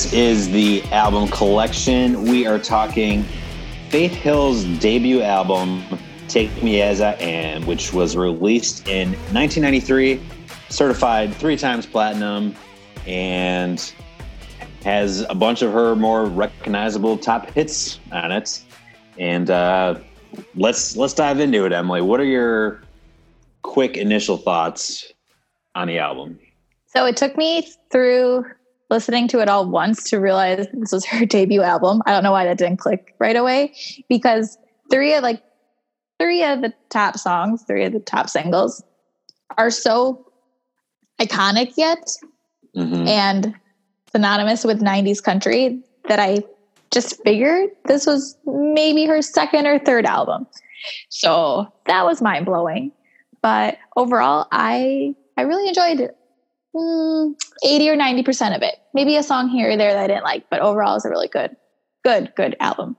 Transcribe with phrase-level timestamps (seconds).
[0.00, 2.22] This is the album collection.
[2.22, 3.22] We are talking
[3.90, 5.84] Faith Hill's debut album,
[6.26, 10.18] Take Me As I Am, which was released in 1993,
[10.70, 12.56] certified three times platinum,
[13.06, 13.92] and
[14.84, 18.64] has a bunch of her more recognizable top hits on it.
[19.18, 19.96] And uh,
[20.54, 22.00] let's let's dive into it, Emily.
[22.00, 22.80] What are your
[23.60, 25.12] quick initial thoughts
[25.74, 26.38] on the album?
[26.86, 28.46] So it took me through
[28.90, 32.02] listening to it all once to realize this was her debut album.
[32.06, 33.74] I don't know why that didn't click right away
[34.08, 34.58] because
[34.90, 35.42] three of like
[36.18, 38.82] three of the top songs, three of the top singles
[39.56, 40.26] are so
[41.20, 42.10] iconic yet
[42.76, 43.06] mm-hmm.
[43.06, 43.54] and
[44.12, 46.42] synonymous with 90s country that I
[46.90, 50.46] just figured this was maybe her second or third album.
[51.08, 52.92] So that was mind blowing.
[53.42, 56.16] But overall, I I really enjoyed it.
[56.74, 58.76] Mm, 80 or 90% of it.
[58.94, 61.28] Maybe a song here or there that I didn't like, but overall it's a really
[61.28, 61.56] good,
[62.04, 62.96] good, good album.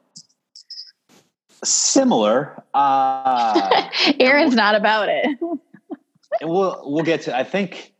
[1.63, 2.61] Similar.
[2.73, 5.25] Uh, Aaron's not about it.
[5.25, 5.59] and
[6.49, 7.93] we'll we'll get to I think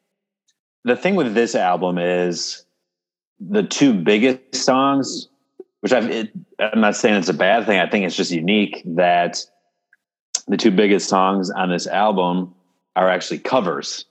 [0.84, 2.66] the thing with this album is
[3.40, 5.30] the two biggest songs,
[5.82, 7.80] which I've, it, I'm not saying it's a bad thing.
[7.80, 9.46] I think it's just unique that
[10.48, 12.54] the two biggest songs on this album
[12.96, 14.06] are actually covers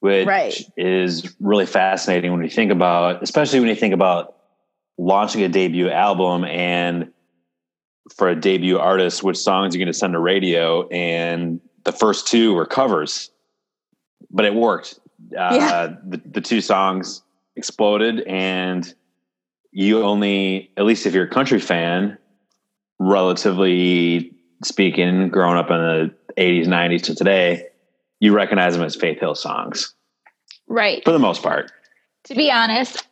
[0.00, 0.54] which right.
[0.76, 4.36] is really fascinating when you think about, especially when you think about
[4.96, 7.12] launching a debut album and
[8.16, 10.86] for a debut artist, which songs you're going to send to radio.
[10.88, 13.30] And the first two were covers,
[14.30, 14.98] but it worked.
[15.36, 15.94] Uh, yeah.
[16.04, 17.22] the, the two songs
[17.56, 18.94] exploded and
[19.72, 22.16] you only, at least if you're a country fan,
[22.98, 27.66] relatively speaking, growing up in the 80s, 90s to today,
[28.20, 29.94] you recognize them as Faith Hill songs.
[30.66, 31.02] Right.
[31.04, 31.72] For the most part.
[32.24, 33.06] To be honest,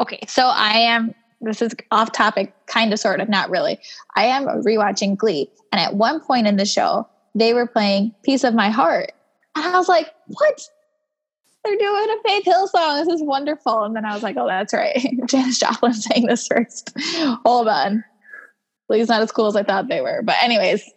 [0.00, 3.78] okay, so I am this is off topic, kind of sort of, not really.
[4.16, 5.50] I am rewatching Glee.
[5.72, 9.12] And at one point in the show, they were playing Piece of My Heart.
[9.56, 10.68] And I was like, what?
[11.64, 12.96] They're doing a Faith Hill song.
[12.96, 13.84] This is wonderful.
[13.84, 14.98] And then I was like, oh, that's right.
[15.26, 16.92] Janis Joplin sang this first.
[17.44, 17.98] Hold on.
[17.98, 20.22] At least not as cool as I thought they were.
[20.22, 20.90] But anyways,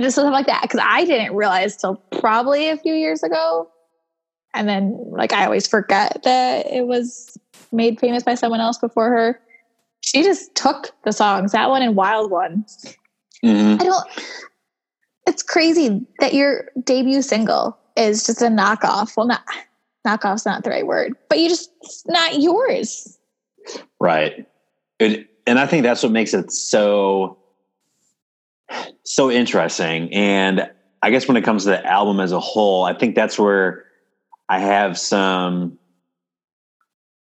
[0.00, 3.70] just stuff like that because I didn't realize till probably a few years ago.
[4.54, 7.36] And then, like, I always forget that it was
[7.70, 9.40] made famous by someone else before her.
[10.00, 12.64] She just took the songs, that one and Wild One.
[13.44, 13.80] Mm-hmm.
[13.80, 14.08] I don't,
[15.26, 19.16] it's crazy that your debut single is just a knockoff.
[19.16, 19.42] Well, not
[20.06, 23.18] knockoff's not the right word, but you just, it's not yours.
[24.00, 24.46] Right.
[24.98, 27.37] It, and I think that's what makes it so
[29.04, 30.12] so interesting.
[30.12, 30.70] And
[31.02, 33.84] I guess when it comes to the album as a whole, I think that's where
[34.48, 35.78] I have some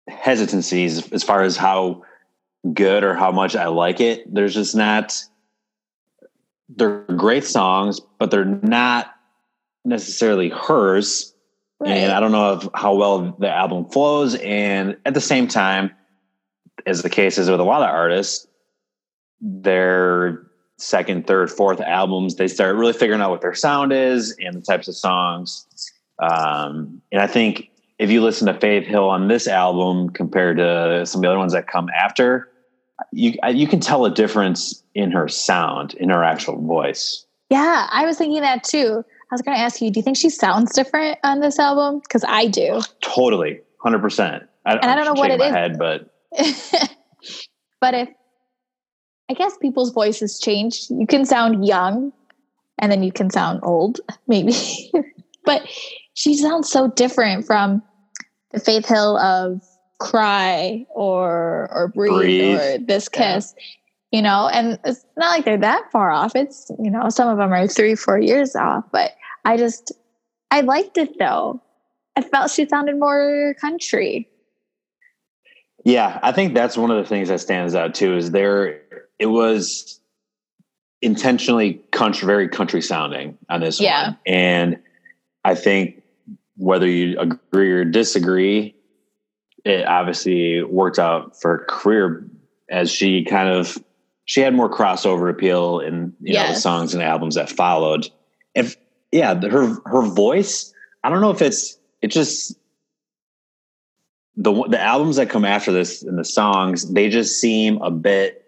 [0.07, 2.03] hesitancies as far as how
[2.73, 4.31] good or how much I like it.
[4.33, 5.23] There's just not,
[6.69, 9.13] they're great songs, but they're not
[9.83, 11.33] necessarily hers.
[11.79, 11.91] Right.
[11.91, 14.35] And I don't know if, how well the album flows.
[14.35, 15.91] And at the same time,
[16.85, 18.47] as the case is with a lot of artists,
[19.41, 20.44] they're
[20.77, 24.61] second, third, fourth albums, they start really figuring out what their sound is and the
[24.61, 25.67] types of songs.
[26.19, 27.69] Um, and I think
[27.99, 31.39] if you listen to Faith Hill on this album compared to some of the other
[31.39, 32.49] ones that come after,
[33.11, 37.25] you you can tell a difference in her sound, in her actual voice.
[37.49, 39.03] Yeah, I was thinking that too.
[39.31, 41.99] I was going to ask you, do you think she sounds different on this album?
[41.99, 42.81] Because I do.
[43.01, 44.43] Totally, hundred percent.
[44.65, 45.51] And I don't know what it is.
[45.51, 46.09] Head, but
[47.81, 48.09] but if
[49.29, 50.85] I guess people's voices change.
[50.89, 52.13] You can sound young
[52.79, 54.53] and then you can sound old, maybe.
[55.43, 55.63] but
[56.13, 57.81] she sounds so different from
[58.51, 59.61] the Faith Hill of
[59.99, 62.59] Cry or or Breathe, Breathe.
[62.59, 63.53] or This Kiss.
[63.57, 63.63] Yeah.
[64.11, 66.35] You know, and it's not like they're that far off.
[66.35, 69.11] It's, you know, some of them are three, four years off, but
[69.43, 69.91] I just
[70.51, 71.61] I liked it though.
[72.15, 74.29] I felt she sounded more country.
[75.83, 78.81] Yeah, I think that's one of the things that stands out too is there
[79.19, 79.99] it was
[81.01, 84.07] intentionally country, very country sounding on this yeah.
[84.07, 84.17] one.
[84.25, 84.79] And
[85.43, 86.01] I think
[86.57, 88.75] whether you agree or disagree,
[89.63, 92.27] it obviously worked out for her career
[92.69, 93.77] as she kind of
[94.25, 96.47] she had more crossover appeal in you yes.
[96.47, 98.09] know the songs and albums that followed.
[98.55, 98.75] And
[99.11, 100.73] yeah, her her voice,
[101.03, 102.57] I don't know if it's it just
[104.35, 108.44] the the albums that come after this and the songs, they just seem a bit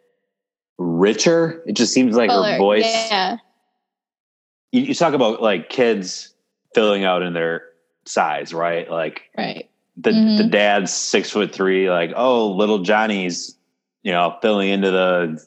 [0.78, 1.62] richer.
[1.66, 2.84] It just seems like Fuller, her voice.
[2.86, 3.38] Yeah.
[4.72, 6.34] You, you, talk about like kids
[6.74, 7.64] filling out in their
[8.06, 8.90] size, right?
[8.90, 9.70] Like, right.
[9.96, 10.38] the Mhm.
[10.38, 13.56] the dad's six foot three, like oh little Johnny's,
[14.04, 15.44] you know, filling into the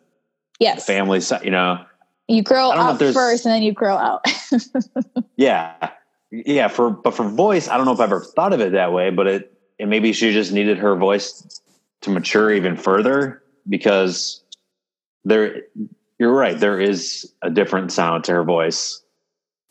[0.59, 0.85] Yes.
[0.85, 1.85] family side, you know.
[2.29, 4.25] You grow I don't know if up first and then you grow out.
[5.37, 5.91] Yeah.
[6.31, 8.93] Yeah, for but for voice, I don't know if I've ever thought of it that
[8.93, 11.61] way, but it and maybe she just needed her voice
[12.03, 14.43] to mature even further because
[15.25, 15.63] there
[16.19, 19.03] you're right, there is a different sound to her voice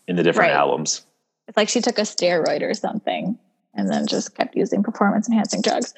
[0.08, 0.58] in the different Right.
[0.58, 1.06] albums.
[1.48, 3.38] it's like she took a steroid or something
[3.76, 5.94] and then just kept using performance enhancing drugs.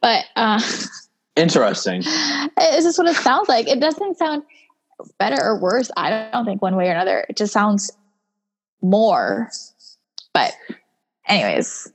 [0.00, 0.60] But uh,
[1.36, 2.02] Interesting.
[2.04, 3.68] it's just what it sounds like.
[3.68, 4.42] It doesn't sound
[5.18, 5.90] better or worse.
[5.96, 7.26] I don't think one way or another.
[7.28, 7.90] It just sounds
[8.80, 9.50] more.
[10.32, 10.54] But,
[11.26, 11.90] anyways,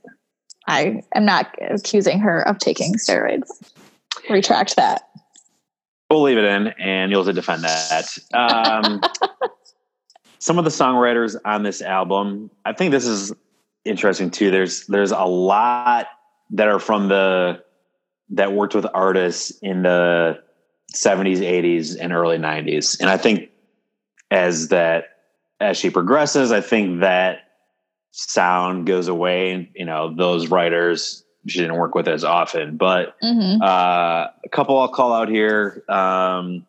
[0.68, 3.48] I am not accusing her of taking steroids.
[4.30, 5.08] Retract that.
[6.12, 8.18] We'll leave it in and you'll have to defend that.
[8.34, 9.00] Um,
[10.38, 13.32] some of the songwriters on this album, I think this is
[13.86, 14.50] interesting too.
[14.50, 16.08] There's there's a lot
[16.50, 17.62] that are from the
[18.28, 20.42] that worked with artists in the
[20.94, 23.00] 70s, 80s, and early 90s.
[23.00, 23.48] And I think
[24.30, 25.04] as that
[25.60, 27.38] as she progresses, I think that
[28.10, 29.52] sound goes away.
[29.52, 32.76] And you know, those writers she didn't work with as often.
[32.76, 35.82] But hmm uh, a couple I'll call out here.
[35.88, 36.66] Um,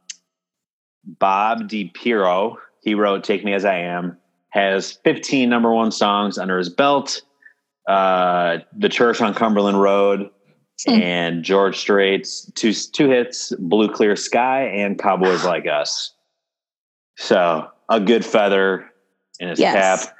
[1.05, 4.17] Bob DiPiero, he wrote "Take Me as I Am,"
[4.49, 7.21] has 15 number one songs under his belt.
[7.87, 10.29] Uh, "The Church on Cumberland Road"
[10.87, 10.95] Hmm.
[10.95, 16.13] and George Strait's two two hits, "Blue Clear Sky" and "Cowboys Like Us."
[17.17, 18.89] So a good feather
[19.39, 20.05] in his Yes.
[20.07, 20.15] cap.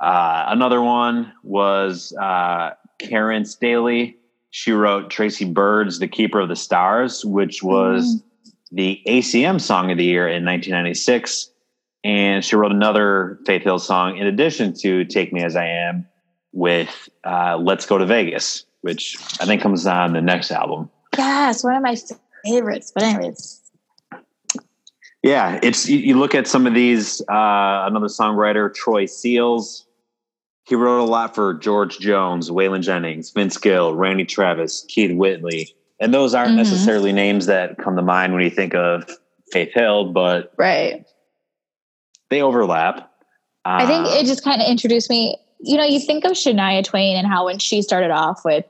[0.00, 4.16] Uh, another one was uh, Karen Staley.
[4.50, 8.22] She wrote Tracy Byrd's "The Keeper of the Stars," which was
[8.72, 11.50] the ACM Song of the Year in 1996,
[12.04, 16.06] and she wrote another Faith Hill song in addition to "Take Me as I Am"
[16.52, 20.90] with uh, "Let's Go to Vegas," which I think comes on the next album.
[21.16, 21.96] Yes, one of my
[22.44, 22.92] favorites.
[22.94, 23.60] But, anyways,
[25.22, 27.20] Yeah, it's you, you look at some of these.
[27.22, 29.85] Uh, another songwriter, Troy Seals.
[30.66, 35.74] He wrote a lot for George Jones, Waylon Jennings, Vince Gill, Randy Travis, Keith Whitley,
[36.00, 36.56] and those aren't Mhm.
[36.56, 39.08] necessarily names that come to mind when you think of
[39.52, 41.04] Faith Hill, but right.
[42.30, 43.10] they overlap.
[43.64, 45.36] I think Um, it just kind of introduced me.
[45.60, 48.64] You know, you think of Shania Twain and how when she started off with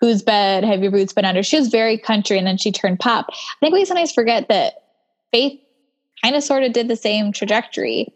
[0.00, 3.00] Whose Bed Have Your Boots Been Under, she was very country and then she turned
[3.00, 3.26] pop.
[3.30, 4.74] I think we sometimes forget that
[5.30, 5.60] Faith
[6.22, 8.12] kind of sort of did the same trajectory.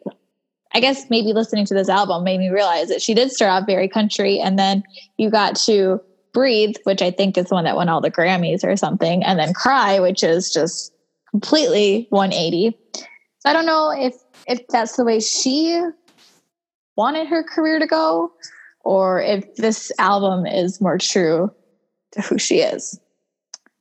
[0.74, 3.66] I guess maybe listening to this album made me realize that she did start off
[3.66, 4.82] very country and then
[5.16, 6.00] you got to
[6.34, 9.38] Breathe, which I think is the one that won all the Grammys or something, and
[9.38, 10.92] then Cry, which is just
[11.30, 12.76] completely 180.
[12.94, 13.02] So
[13.46, 14.14] I don't know if
[14.46, 15.82] if that's the way she
[16.96, 18.32] wanted her career to go
[18.80, 21.50] or if this album is more true
[22.12, 22.98] to who she is.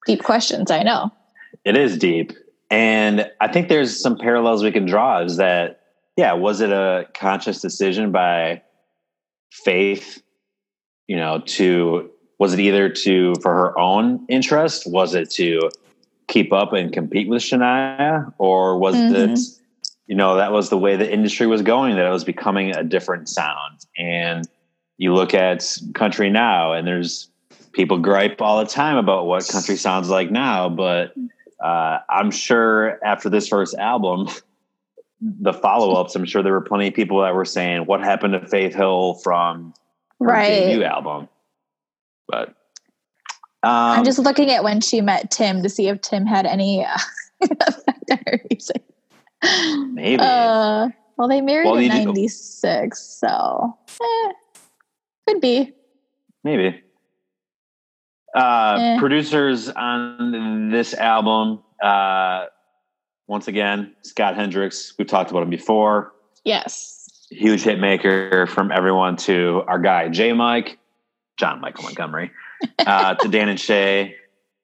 [0.06, 1.12] Deep questions, I know.
[1.66, 2.34] It is deep.
[2.70, 5.82] And I think there's some parallels we can draw is that,
[6.17, 8.63] yeah, was it a conscious decision by
[9.51, 10.21] Faith,
[11.07, 12.09] you know, to,
[12.39, 14.91] was it either to, for her own interest?
[14.91, 15.69] Was it to
[16.27, 18.33] keep up and compete with Shania?
[18.39, 19.36] Or was Mhm.
[19.36, 19.39] it,
[20.07, 22.83] you know, that was the way the industry was going, that it was becoming a
[22.83, 23.86] different sound?
[23.97, 24.47] And
[24.97, 27.29] you look at country now and there's
[27.71, 31.13] people gripe all the time about what country sounds like now, but
[31.63, 34.27] uh, I'm sure after this first album,
[35.21, 38.33] the follow ups, I'm sure there were plenty of people that were saying, "What happened
[38.33, 39.74] to Faith Hill from
[40.21, 40.91] her debut Right.
[40.91, 41.29] album?"
[42.27, 42.50] But
[43.63, 46.86] um, I'm just looking at when she met Tim to see if Tim had any
[46.86, 46.97] uh,
[47.41, 48.83] effect on her music.
[49.93, 50.21] Maybe.
[50.21, 54.31] Uh, well, they married Well, in you do- 96, so eh,
[55.27, 55.74] could be.
[56.43, 56.83] maybe.
[58.36, 59.00] Uh, Eh.
[59.00, 62.45] Producers on this album, uh,
[63.27, 64.93] once again, Scott Hendricks.
[64.98, 66.13] We've talked about him before.
[66.43, 67.27] Yes.
[67.29, 70.79] huge hit maker from everyone to our guy J Mike,
[71.38, 72.31] John Michael Montgomery,
[72.79, 74.15] uh, to Dan and Shay.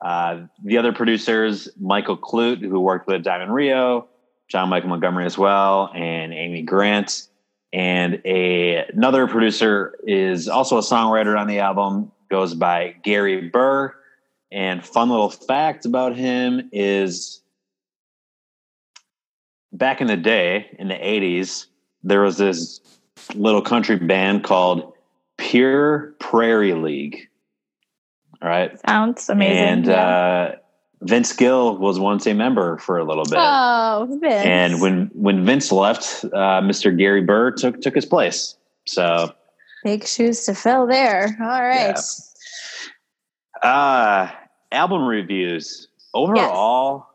[0.03, 4.07] Uh, the other producers, Michael Clute, who worked with Diamond Rio,
[4.49, 7.27] John Michael Montgomery as well, and Amy Grant.
[7.71, 13.93] And a, another producer is also a songwriter on the album, goes by Gary Burr.
[14.51, 17.41] And fun little fact about him is
[19.73, 21.65] back in the day, in the 80s,
[22.03, 22.79] there was this
[23.35, 24.93] little country band called
[25.37, 27.27] Pure Prairie League.
[28.41, 28.77] All right.
[28.87, 29.57] Sounds amazing.
[29.57, 29.93] And yeah.
[29.93, 30.55] uh,
[31.01, 33.37] Vince Gill was once a member for a little bit.
[33.37, 34.45] oh, Vince.
[34.45, 36.97] and when when Vince left, uh, Mr.
[36.97, 38.55] Gary Burr took took his place.
[38.85, 39.33] So
[39.83, 41.37] big shoes to fill there.
[41.41, 41.97] All right.
[43.61, 44.29] Uh
[44.71, 45.87] album reviews.
[46.13, 47.07] Overall,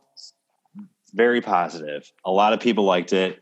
[1.14, 2.10] very positive.
[2.24, 3.40] A lot of people liked it.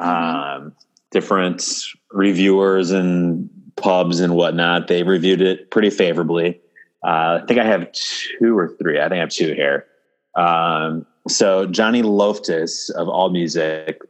[0.00, 0.06] Mhm.
[0.06, 0.72] Um,
[1.10, 1.64] different
[2.10, 6.60] reviewers and pubs and whatnot, they reviewed it pretty favorably.
[7.04, 8.98] Uh, I think I have two or three.
[8.98, 9.86] I think I have two here.
[10.34, 14.00] Um, so Johnny Loftus of All Music,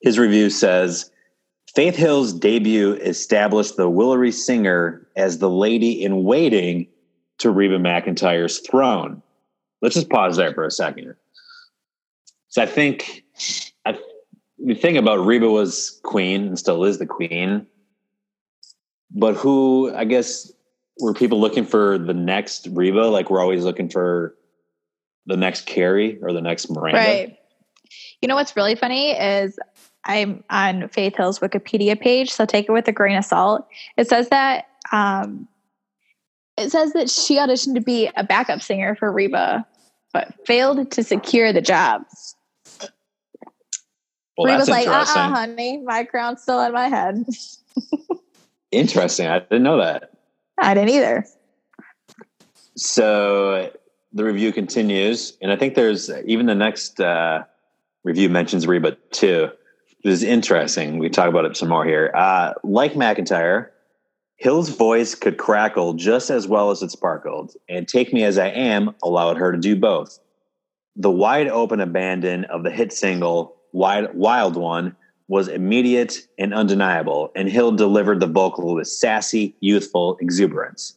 [0.00, 1.10] his review says
[1.74, 6.86] Faith Hill's debut established the Willery singer as the lady in waiting
[7.38, 9.22] to Reba McEntire's throne.
[9.82, 11.14] Let's just pause there for a second.
[12.56, 13.22] So I think
[13.84, 13.98] I,
[14.58, 17.66] the thing about Reba was queen and still is the queen,
[19.10, 20.50] but who I guess
[20.98, 23.08] were people looking for the next Reba?
[23.08, 24.34] Like we're always looking for
[25.26, 26.98] the next Carrie or the next Miranda.
[26.98, 27.38] Right.
[28.22, 29.58] You know what's really funny is
[30.06, 33.68] I'm on Faith Hill's Wikipedia page, so take it with a grain of salt.
[33.98, 35.46] It says that um,
[36.56, 39.66] it says that she auditioned to be a backup singer for Reba,
[40.14, 42.00] but failed to secure the job.
[44.36, 45.22] Well, Reba's that's like, uh, uh interesting.
[45.22, 47.24] honey, my crown's still on my head.
[48.72, 49.26] Interesting.
[49.26, 50.10] I didn't know that.
[50.58, 51.24] I didn't either.
[52.76, 53.70] So
[54.12, 57.44] the review continues, and I think there's even the next uh,
[58.04, 59.50] review mentions Reba too.
[60.04, 60.98] This is interesting.
[60.98, 62.12] We talk about it some more here.
[62.14, 63.68] Uh, like McEntire,
[64.36, 68.48] Hill's voice could crackle just as well as it sparkled, and "Take Me as I
[68.48, 70.18] Am" allowed her to do both.
[70.96, 74.96] The wide open abandon of the hit single "Wild, Wild One"
[75.28, 80.96] was immediate and undeniable, and Hill delivered the vocal with sassy, youthful exuberance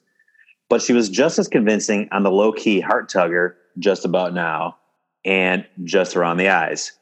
[0.70, 4.78] but she was just as convincing on the low key heart tugger just about now
[5.26, 6.94] and just around the eyes.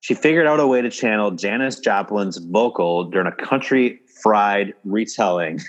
[0.00, 5.60] She figured out a way to channel Janis Joplin's vocal during a country fried retelling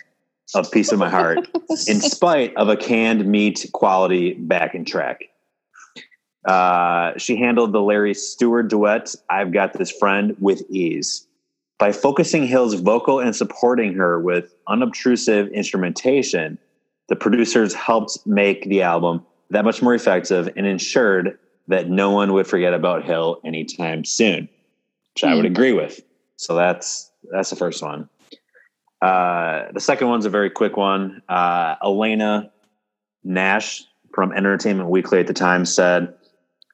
[0.54, 1.48] of Piece of My Heart
[1.88, 5.22] in spite of a canned meat quality backing track.
[6.46, 11.28] Uh, she handled the Larry Stewart duet, I've Got This Friend, with ease.
[11.80, 16.58] By focusing Hill's vocal and supporting her with unobtrusive instrumentation,
[17.10, 21.38] the producers helped make the album that much more effective and ensured
[21.68, 24.48] that no one would forget about Hill anytime soon,
[25.14, 25.52] which I would Hmm.
[25.52, 26.02] agree with.
[26.38, 28.08] So that's that's the first one.
[29.02, 31.22] Uh, the second one's a very quick one.
[31.28, 32.50] Uh, Alanna
[33.24, 33.84] Nash
[34.14, 36.14] from Entertainment Weekly at the time said,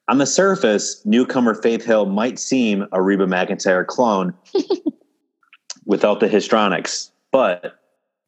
[0.08, 4.34] "On the surface, newcomer Faith Hill might seem a Reba McEntire clone
[5.86, 7.78] without the histrionics, but."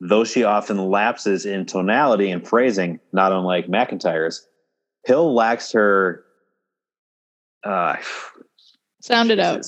[0.00, 4.46] though she often lapses in tonality and phrasing, not unlike McEntire's,
[5.04, 6.24] Hill lacks her.
[7.62, 7.96] Uh,
[9.00, 9.64] Sound it out.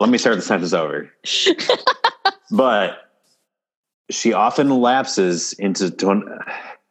[0.00, 1.10] Let me start the sentence over.
[2.50, 3.12] but
[4.10, 6.24] she often lapses into ton.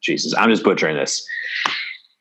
[0.02, 1.26] Jesus, I'm just butchering this.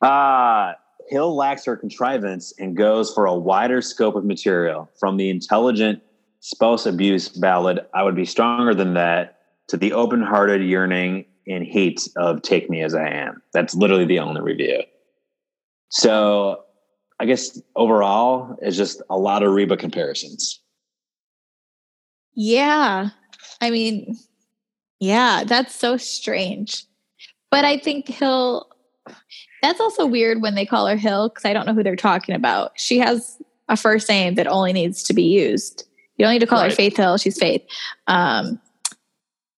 [0.01, 0.73] Uh,
[1.09, 6.01] Hill lacks her contrivance and goes for a wider scope of material from the intelligent
[6.39, 11.65] spouse abuse ballad, I would be stronger than that, to the open hearted yearning and
[11.65, 13.41] heat of Take Me As I Am.
[13.53, 14.83] That's literally the only review.
[15.89, 16.63] So
[17.19, 20.59] I guess overall, it's just a lot of Reba comparisons.
[22.33, 23.09] Yeah.
[23.59, 24.17] I mean,
[24.99, 26.85] yeah, that's so strange.
[27.51, 28.67] But I think Hill,
[29.61, 32.35] that's also weird when they call her Hill because I don't know who they're talking
[32.35, 32.71] about.
[32.75, 33.37] She has
[33.69, 35.85] a first name that only needs to be used.
[36.17, 37.17] You don't need to call her Faith Hill.
[37.17, 37.63] She's Faith.
[38.07, 38.59] Um,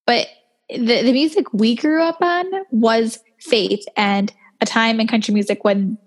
[0.06, 0.28] but
[0.70, 4.32] the, the music we grew up on was Faith and
[4.62, 5.98] a time in country music when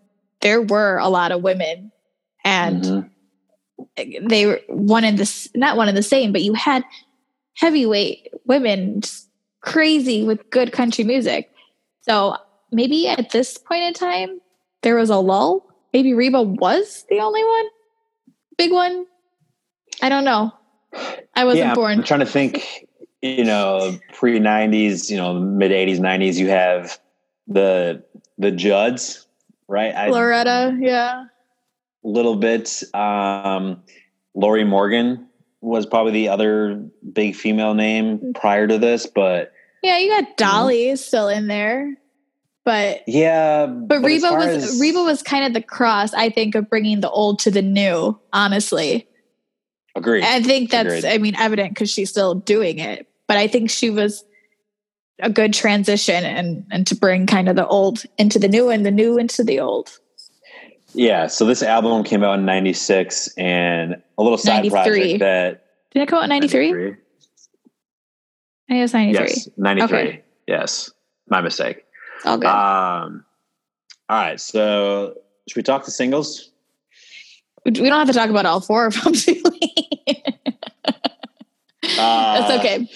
[0.40, 1.92] there were a lot of women
[2.44, 3.10] and Mhm.
[4.28, 6.84] they were one and the not one and the same, but you had
[7.56, 9.28] heavyweight women just
[9.62, 11.50] crazy with good country music.
[12.02, 12.36] So
[12.70, 14.40] maybe at this point in time,
[14.82, 15.66] there was a lull.
[15.92, 17.66] Maybe Reba was the only one,
[18.58, 19.06] big one.
[20.02, 20.52] I don't know.
[21.34, 21.98] I wasn't yeah, born.
[21.98, 22.86] I'm trying to think,
[23.22, 26.98] you know, pre 90s, you know, mid 80s, 90s, you have
[27.46, 28.04] the
[28.38, 29.26] the Judds,
[29.68, 29.94] right?
[29.94, 31.24] I- Loretta, yeah.
[32.04, 32.82] A little bit.
[32.94, 33.82] Um,
[34.34, 35.26] Lorrie Morgan
[35.60, 36.76] was probably the other
[37.12, 41.96] big female name prior to this, but Yeah, you got Dolly still in there.
[42.66, 43.66] But yeah.
[43.66, 47.00] but, as Reba was as- Reba was kind of the cross, I think, of bringing
[47.00, 49.06] the old to the new, honestly.
[49.94, 50.24] agreed.
[50.24, 51.04] I think that's, Agreed.
[51.04, 53.06] I mean, evident because she's still doing it.
[53.28, 54.24] But I think she was
[55.20, 58.84] a good transition and and to bring kind of the old into the new and
[58.84, 59.98] the new into the old.
[60.92, 61.28] yeah.
[61.28, 64.70] So this album came out in '96, and a little side 93.
[64.70, 66.68] project that Did it come out in 93?
[66.68, 66.98] I think
[68.68, 69.24] it was 93.
[69.24, 69.98] Yes, '93.
[69.98, 70.22] Okay.
[70.48, 70.90] Yes.
[71.28, 71.85] my mistake.
[72.24, 72.46] All good.
[72.46, 73.24] Um,
[74.08, 75.16] all right, so
[75.48, 76.50] should we talk the singles?
[77.64, 79.12] we don't have to talk about all four of them.
[81.98, 82.88] Uh, That's okay.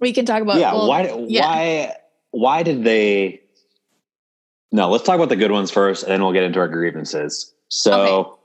[0.00, 0.58] We can talk about.
[0.58, 1.24] yeah, well, why?
[1.28, 1.42] yeah.
[1.46, 1.96] Why?
[2.32, 3.40] Why did they?
[4.72, 7.52] No, let's talk about the good ones first, and then we'll get into our grievances.
[7.68, 8.38] So,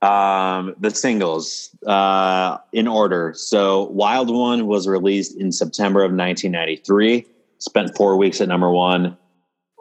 [0.00, 3.32] um, the singles uh, in order.
[3.36, 7.26] So, Wild One was released in September of 1993.
[7.58, 9.16] Spent four weeks at number one.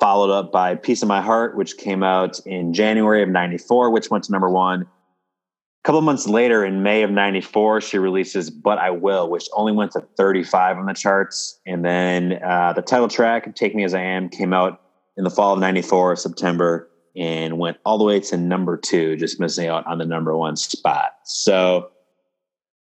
[0.01, 4.10] Followed up by "Piece of My Heart," which came out in January of '94, which
[4.10, 4.81] went to number one.
[4.81, 9.74] A couple months later, in May of '94, she releases "But I Will," which only
[9.74, 11.60] went to 35 on the charts.
[11.67, 14.81] And then uh, the title track, "Take Me as I Am," came out
[15.17, 19.39] in the fall of '94, September, and went all the way to number two, just
[19.39, 21.12] missing out on the number one spot.
[21.25, 21.91] So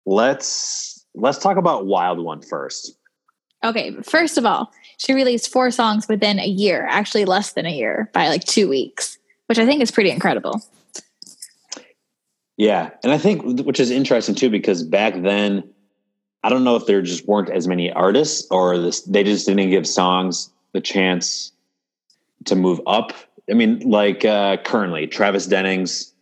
[0.07, 2.97] let's let's talk about "Wild One first.
[3.63, 7.75] Okay, first of all, she released four songs within a year, actually less than a
[7.75, 10.61] year, by like two weeks, which I think is pretty incredible.
[12.57, 15.63] Yeah, and I think which is interesting too because back then,
[16.43, 19.69] I don't know if there just weren't as many artists or this, they just didn't
[19.71, 21.51] give songs the chance
[22.45, 23.11] to move up.
[23.49, 26.13] I mean, like uh, currently, Travis Denning's,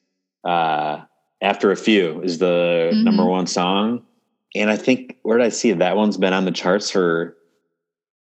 [0.44, 1.01] uh,
[1.42, 3.03] "After a Few" is the Mhm.
[3.03, 4.01] number one song,
[4.56, 5.80] and I think where did I see it?
[5.80, 7.38] that one's been on the charts for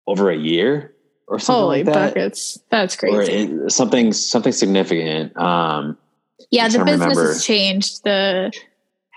[0.08, 0.93] over a year
[1.27, 2.60] or something Holy like that, buckets.
[2.70, 3.31] That's or crazy.
[3.34, 5.36] it, something something significant.
[5.38, 5.98] Um,
[6.50, 7.27] yeah, the business remember.
[7.33, 8.03] has changed.
[8.03, 8.51] The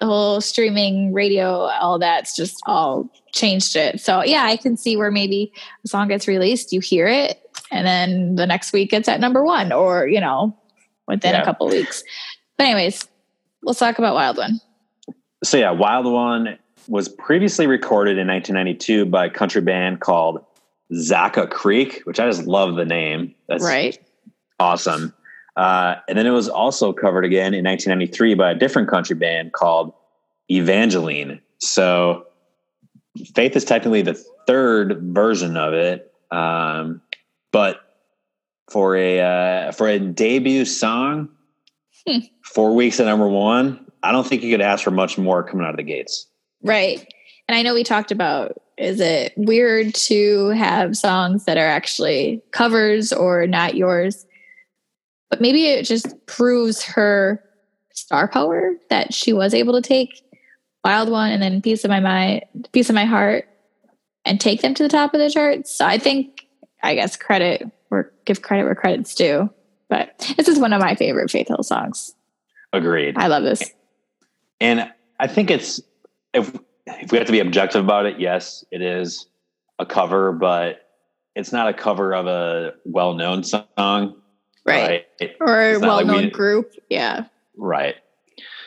[0.01, 1.49] the whole streaming radio,
[1.81, 4.01] all that's just all changed it.
[4.01, 5.53] So yeah, I can see where maybe
[5.85, 9.45] a song gets released, you hear it, and then the next week it's at number
[9.45, 10.57] one, or you know,
[11.09, 11.43] within Yeah.
[11.43, 12.03] a couple weeks.
[12.59, 13.09] But anyways,
[13.63, 14.61] let's talk about Wild One.
[15.43, 20.45] so yeah, Wild One was previously recorded in 1992 by a country band called
[20.95, 23.35] Zaca Creek, which I just love the name.
[23.49, 23.99] That's right.
[24.61, 25.15] awesome.
[25.57, 29.53] Uh, and then it was also covered again in 1993 by a different country band
[29.53, 29.93] called
[30.51, 31.41] Evangeline.
[31.59, 32.27] So
[33.35, 34.15] Faith is technically the
[34.47, 37.01] third version of it, um,
[37.53, 37.81] but
[38.69, 41.29] for a uh, for a debut song,
[42.09, 42.19] Hmm.
[42.43, 45.65] four weeks at number one, I don't think you could ask for much more coming
[45.65, 46.27] out of the gates.
[46.63, 47.07] Right.
[47.49, 52.43] And I know we talked about is it weird to have songs that are actually
[52.51, 54.27] covers or not yours?
[55.31, 57.43] But maybe it just proves her
[57.93, 60.23] star power that she was able to take
[60.85, 63.49] Wild One and then Piece of My Mind, Piece of My Heart
[64.25, 65.75] and take them to the top of the charts.
[65.77, 66.47] So I think
[66.83, 69.51] I guess credit or give credit where credit's due.
[69.89, 72.15] But this is one of my favorite Faith Hill songs.
[72.73, 73.17] Agreed.
[73.17, 73.71] I love this.
[74.61, 75.81] And I think it's
[76.33, 76.57] if
[76.87, 79.27] if we have to be objective about it, yes, it is
[79.79, 80.89] a cover, but
[81.35, 84.17] it's not a cover of a well-known song,
[84.67, 85.05] Right.
[85.21, 85.37] Right.
[85.41, 86.73] Or a It's not like well known we- group.
[86.89, 87.27] Yeah.
[87.57, 87.97] Right.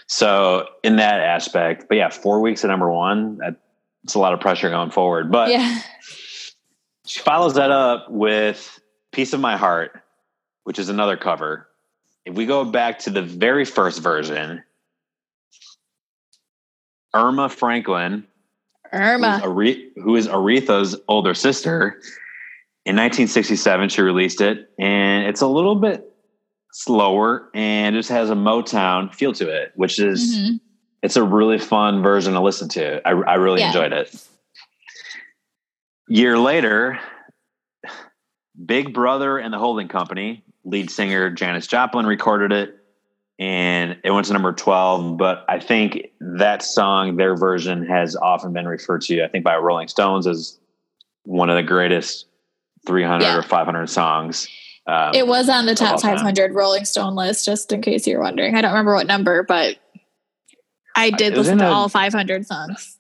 [0.05, 3.39] So in that aspect, but yeah, four weeks at number one,
[4.03, 5.31] that's a lot of pressure going forward.
[5.31, 5.81] But yeah.
[7.05, 8.79] she follows that up with
[9.11, 10.01] "Piece of My Heart,"
[10.63, 11.67] which is another cover.
[12.25, 14.63] If we go back to the very first version,
[17.17, 18.25] Erma Franklin
[18.93, 19.39] Erma.
[19.39, 21.99] who's Are- who is Aretha's older sister.
[22.85, 26.05] In 1967, she released it, and it's a little bit
[26.71, 30.59] slower and just has a Motown feel to it, which is Mhm.
[31.03, 33.05] it's a really fun version to listen to.
[33.05, 33.67] I, I really Yeah.
[33.67, 34.15] enjoyed it.
[36.07, 36.99] Year later,
[38.65, 42.76] Big Brother and the Holding Company, lead singer Janis Joplin recorded it,
[43.39, 45.17] and it went to number 12.
[45.17, 49.57] But I think that song, their version, has often been referred to, I think, by
[49.57, 50.59] Rolling Stones as
[51.23, 52.25] one of the greatest
[52.85, 53.37] 300 Yeah.
[53.37, 54.47] or 500 songs.
[54.87, 56.15] Um, It was on the top time.
[56.17, 58.55] 500 Rolling Stone list, just in case you're wondering.
[58.55, 59.75] I don't remember what number, but
[60.95, 62.97] I did It was listen to a- all 500 songs.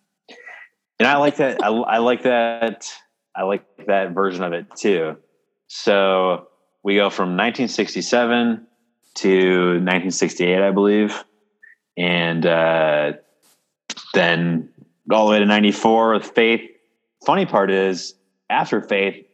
[0.99, 1.63] and I like that.
[1.63, 2.91] I, I like that.
[3.35, 5.15] I like that version of it too.
[5.67, 6.47] So
[6.83, 8.67] we go from 1967
[9.17, 11.23] to 1968, I believe,
[11.97, 13.13] and uh,
[14.13, 14.69] then
[15.11, 16.61] all the way to 94 with Faith.
[17.25, 18.13] Funny part is,
[18.49, 19.25] after Faith,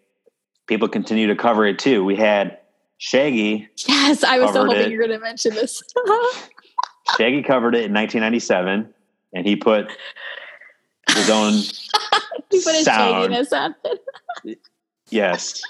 [0.67, 2.03] people continue to cover it too.
[2.03, 2.59] We had
[2.97, 3.67] Shaggy.
[3.87, 4.91] Yes, I was so hoping it.
[4.91, 5.81] you were going to mention this.
[7.17, 8.93] Shaggy covered it in 1997,
[9.33, 9.91] and he put
[11.09, 11.53] his own
[12.51, 13.33] you put sound.
[13.33, 13.75] shaginess on
[14.45, 14.59] it.
[15.09, 15.61] Yes.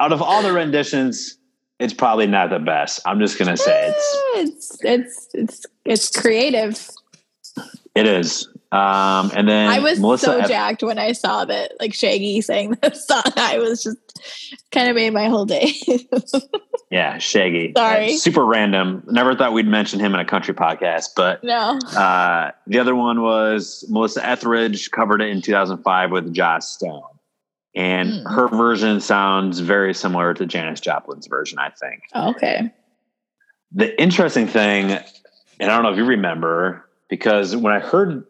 [0.00, 1.36] Out of all the renditions,
[1.80, 3.00] it's probably not the best.
[3.06, 6.88] I'm just gonna say it's it's it's it's it's creative.
[7.94, 8.48] it is.
[8.72, 12.70] Um, and then I was Melissa so jacked when I saw that like Shaggy sang
[12.82, 13.22] this song.
[13.36, 13.98] I was just
[14.70, 15.72] kind of made my whole day.
[16.90, 17.72] Yeah, Shaggy.
[17.76, 18.14] Sorry.
[18.14, 19.04] Uh, super random.
[19.06, 21.78] Never thought we'd mention him in a country podcast, but no.
[21.96, 27.02] uh, the other one was Melissa Etheridge covered it in 2005 with Joss Stone.
[27.74, 28.26] And Hmm.
[28.34, 32.02] her version sounds very similar to Janis Joplin's version, I think.
[32.14, 32.72] Okay.
[33.72, 38.24] The interesting thing, and I don't know if you remember, because when I heard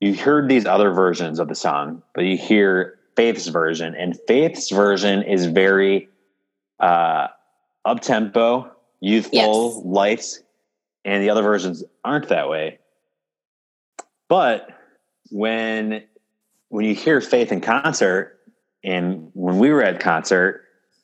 [0.00, 4.70] you heard these other versions of the song, but you hear Faith's version, and Faith's
[4.70, 6.08] version is very
[6.80, 7.28] uh,
[7.84, 9.82] up tempo, youthful, Yes.
[9.84, 10.38] light,
[11.04, 12.78] and the other versions aren't that way.
[14.28, 14.68] But
[15.30, 16.02] when
[16.68, 18.33] when you hear Faith in concert,
[18.84, 20.62] and when we were at concert,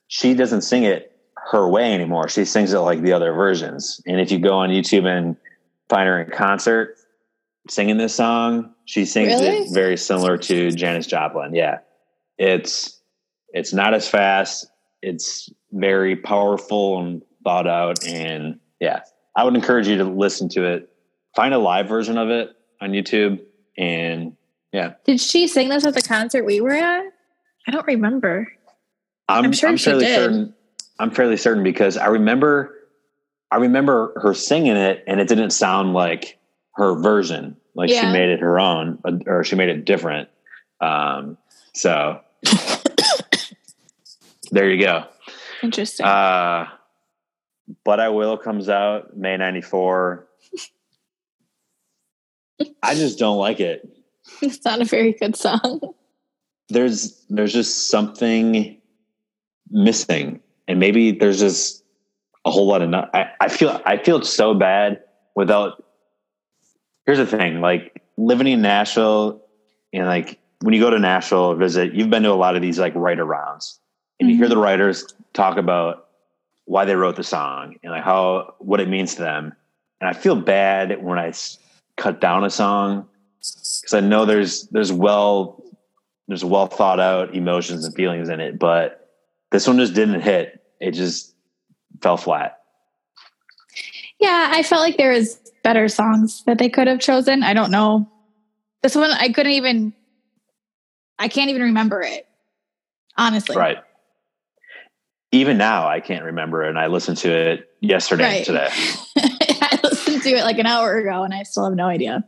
[0.09, 1.11] she doesn't sing it
[1.51, 2.29] her way anymore.
[2.29, 4.01] She sings it like the other versions.
[4.07, 5.37] And if you go on YouTube and
[5.88, 6.97] find her in concert
[7.69, 9.47] singing this song, she sings Really?
[9.62, 11.55] it very similar to Janis Joplin.
[11.55, 11.79] Yeah.
[12.38, 13.01] It's
[13.53, 14.66] it's not as fast.
[15.03, 19.01] It's very powerful and thought out and yeah.
[19.37, 20.90] I would encourage you to listen to it.
[21.35, 23.40] Find a live version of it on YouTube
[23.79, 24.37] and
[24.73, 24.95] yeah.
[25.05, 27.05] Did she sing this at the concert we were at?
[27.66, 28.53] I don't remember.
[29.29, 30.16] I'm, I'm sure she fairly did.
[30.16, 30.55] certain.
[30.99, 32.75] I'm fairly certain because I remember,
[33.51, 36.38] I remember her singing it, and it didn't sound like
[36.75, 37.57] her version.
[37.75, 40.29] Like she made it her own, or she made it different.
[40.81, 41.38] Um,
[41.73, 42.20] so
[44.51, 45.05] there you go.
[45.62, 46.05] Interesting.
[46.05, 46.66] Uh,
[47.85, 50.27] but I will comes out May '94.
[52.83, 53.88] I just don't like it.
[54.42, 55.81] it's not a very good song.
[56.71, 58.81] There's there's just something
[59.71, 61.85] missing and maybe there's just
[62.45, 65.03] a whole lot of not, I, I feel i feel so bad
[65.37, 65.85] without
[67.07, 69.43] here's the thing like living in nashville
[69.93, 72.79] and like when you go to nashville visit you've been to a lot of these
[72.79, 73.79] like writer rounds
[74.19, 74.51] and you hear Mhm.
[74.51, 76.09] the writers talk about
[76.65, 79.53] why they wrote the song and like how what it means to them
[80.01, 81.33] and i feel bad when I
[81.97, 83.07] cut down a song
[83.39, 85.63] because i know there's there's well
[86.31, 89.09] there's well thought out emotions and feelings in it, but
[89.51, 90.64] this one just didn't hit.
[90.81, 91.35] It just
[92.01, 92.59] fell flat.
[94.21, 97.43] Yeah, I felt like there was better songs that they could have chosen.
[97.43, 98.09] I don't know.
[98.83, 99.93] This one I couldn't even
[101.19, 102.27] I can't even remember it.
[103.16, 103.57] Honestly.
[103.57, 103.79] Right.
[105.33, 108.37] Even now, I can't remember it, and I listened to it yesterday Right.
[108.37, 108.69] and today.
[109.62, 112.25] I listened to it like an hour ago and I still have no idea.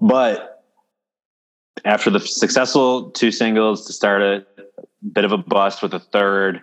[0.00, 0.61] But
[1.84, 4.46] after the successful two singles to start a
[5.12, 6.60] bit of a bust with a third,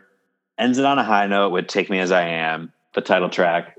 [0.57, 3.77] ends it on a high note with "Take Me as I Am," the title track,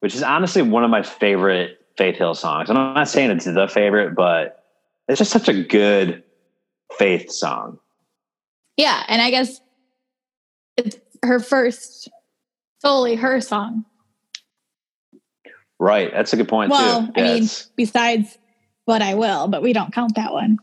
[0.00, 2.68] which is honestly one of my favorite Faith Hill songs.
[2.68, 4.64] And I'm not saying it's the favorite, but
[5.08, 6.22] it's just such a good
[6.98, 7.78] Faith song.
[8.76, 9.60] Yeah, and I guess
[10.76, 12.08] it's her first
[12.80, 13.84] solely her song.
[15.78, 16.10] Right.
[16.12, 17.12] That's a good point Well, too.
[17.16, 18.38] I mean, besides
[18.86, 20.58] But I Will, but we don't count that one.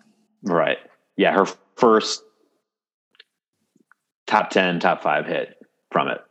[0.51, 0.77] Right.
[1.15, 1.33] Yeah.
[1.33, 2.23] Her first
[4.25, 5.57] top 10, top five hit
[5.91, 6.21] from it.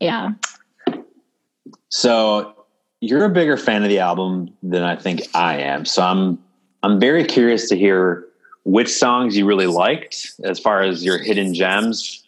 [0.00, 0.30] Yeah.
[1.88, 2.54] So
[3.00, 5.84] you're a bigger fan of the album than I think I am.
[5.84, 6.38] So I'm,
[6.82, 8.26] I'm very curious to hear
[8.64, 12.24] which songs you really liked as far as your hidden gems.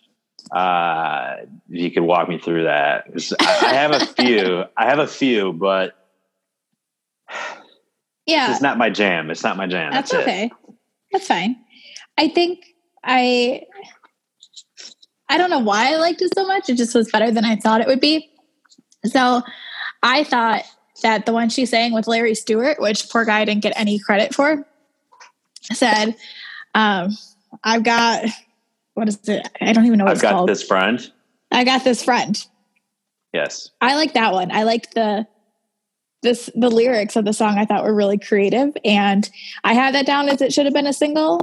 [0.51, 1.37] Uh,
[1.71, 3.07] if you could walk me through that.
[3.41, 5.97] I have a few, I have a few, but
[8.27, 8.53] Yeah.
[8.53, 9.31] it's not my jam.
[9.31, 9.93] It's not my jam.
[9.93, 10.29] That's, That's, it.
[10.29, 10.51] okay.
[11.11, 11.57] That's fine.
[12.19, 12.65] I think
[13.05, 13.63] I
[15.29, 16.69] I don't know why I liked it so much.
[16.69, 18.31] It just was better than I thought it would be.
[19.05, 19.43] So
[20.03, 20.65] I thought
[21.03, 24.35] that the one she sang with Larry Stewart, which poor guy didn't get any credit
[24.35, 24.67] for,
[25.73, 26.15] said,
[26.75, 27.17] um,
[27.65, 28.27] I've got
[28.95, 29.49] what is it?
[29.61, 30.49] I don't even know what I've it's got called.
[30.49, 31.11] this friend.
[31.51, 32.39] I got this friend.
[33.33, 33.71] Yes.
[33.81, 34.53] I like that one.
[34.53, 35.27] I liked the
[36.23, 39.29] this the lyrics of the song I thought were really creative and
[39.65, 41.41] I had that down as it should have been a single.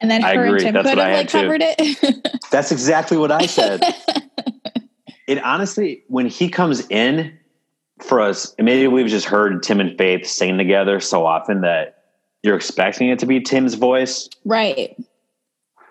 [0.00, 0.64] And then I her agree.
[0.64, 1.40] and Tim That's could have like too.
[1.40, 2.40] covered it.
[2.50, 3.82] That's exactly what I said.
[5.26, 7.36] it honestly, when he comes in
[8.00, 12.04] for us, maybe we've just heard Tim and Faith sing together so often that
[12.42, 14.28] you're expecting it to be Tim's voice.
[14.44, 14.96] right.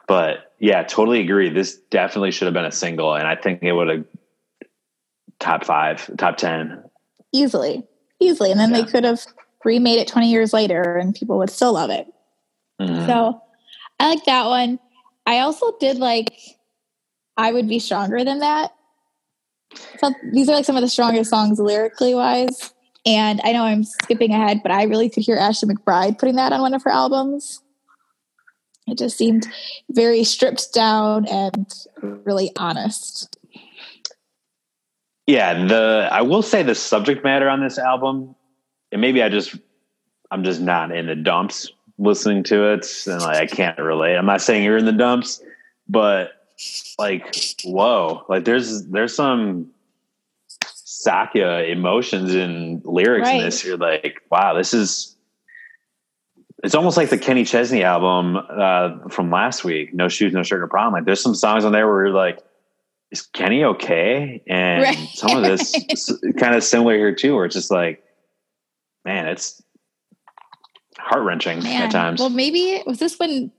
[0.08, 1.52] But yeah, totally agree.
[1.52, 4.06] This definitely should have been a single, and I think it would have
[5.38, 6.84] top five, top ten.
[7.32, 7.84] Easily.
[8.20, 8.52] Easily.
[8.52, 8.82] And then Yeah.
[8.82, 9.26] they could have
[9.64, 12.08] remade it 20 years later and people would still love it.
[12.82, 13.06] Mhm.
[13.06, 13.42] So
[14.00, 14.80] I like that one.
[15.26, 16.34] I also did like
[17.38, 18.72] I would be stronger than that.
[20.00, 22.74] So these are like some of the strongest songs lyrically wise.
[23.06, 26.52] And I know I'm skipping ahead, but I really could hear Ashley McBryde putting that
[26.52, 27.62] on one of her albums.
[28.88, 29.48] It just seemed
[29.90, 33.38] very stripped down and really honest.
[35.30, 38.34] Yeah, the I will say the subject matter on this album,
[38.92, 39.56] and maybe I just
[40.32, 44.16] I'm just not in the dumps listening to it, and like I can't relate.
[44.16, 45.40] I'm not saying you're in the dumps,
[45.88, 46.32] but
[46.98, 49.70] like whoa, like there's there's some
[50.66, 53.36] Sakya emotions and lyrics right.
[53.36, 53.64] in this.
[53.64, 55.16] You're like, wow, this is.
[56.64, 60.66] It's almost like the Kenny Chesney album uh, from last week, "No Shoes, No Sugar
[60.66, 62.40] Problem." Like, there's some songs on there where you're like,
[63.12, 65.10] "Is Kenny okay?" And right.
[65.14, 65.74] some of this
[66.38, 68.04] kind of similar here too, where it's just like,
[69.06, 69.62] man, it's
[70.98, 72.20] heart wrenching at times.
[72.20, 73.52] Well, maybe was this when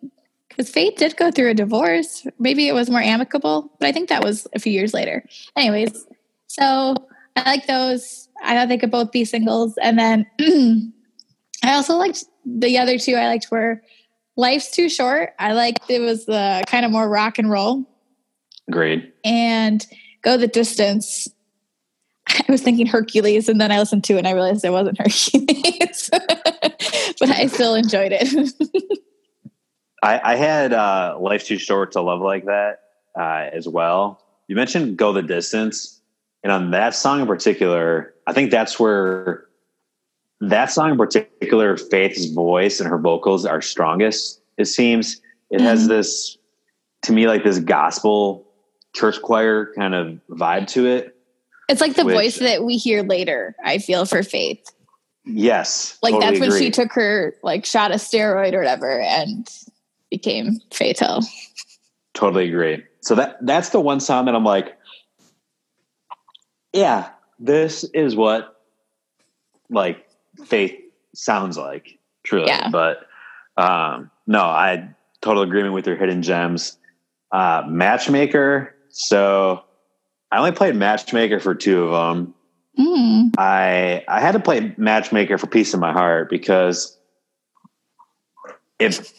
[0.49, 2.27] because Faith did go through a divorce.
[2.39, 5.25] Maybe it was more amicable, but I think that was a few years later.
[5.57, 6.07] Anyways,
[6.49, 6.95] so
[7.37, 8.29] I like those.
[8.43, 9.79] I thought they could both be singles.
[9.81, 10.27] And then
[11.65, 13.83] I also liked the other two I liked were
[14.37, 15.35] Life's Too Short.
[15.39, 17.85] I liked it was uh, the kind of more rock and roll.
[18.71, 19.15] Great.
[19.25, 19.87] And
[20.23, 21.29] Go the Distance.
[22.29, 24.99] I was thinking Hercules, and then I listened to it and I realized it wasn't
[25.03, 26.11] Hercules.
[27.21, 28.53] but I still enjoyed it.
[30.03, 32.81] I, I, had uh, Life's Too Short to Love Like That
[33.19, 34.25] uh, as well.
[34.49, 36.01] You mentioned Go the Distance.
[36.43, 39.47] And on that song in particular, I think that's where
[40.41, 44.41] that song in particular, Faith's voice and her vocals are strongest.
[44.57, 45.67] It seems it mm-hmm.
[45.67, 46.39] has this,
[47.03, 48.50] to me, like this gospel
[48.93, 51.17] church choir kind of vibe to it.
[51.69, 53.55] It's like the which, voice that we hear later.
[53.65, 54.65] I feel for Faith.
[55.25, 56.61] Yes, like totally that's when agree.
[56.65, 59.49] she took her like shot a steroid or whatever and
[60.11, 61.21] became Hill.
[62.15, 62.83] Totally agree.
[63.01, 64.77] So that that's the one song that I'm like,
[66.73, 68.61] yeah, this is what
[69.69, 70.07] like
[70.47, 70.77] faith
[71.15, 72.49] sounds like, truly.
[72.49, 72.71] Yeah.
[72.71, 73.07] But
[73.57, 74.89] um, no, I
[75.21, 76.77] total agreement with your hidden gems.
[77.33, 78.75] Uh, matchmaker.
[78.91, 79.65] So
[80.31, 82.35] I only played matchmaker for two of them.
[82.79, 83.35] Mm.
[83.37, 86.97] I I had to play matchmaker for piece of my heart because
[88.79, 89.13] if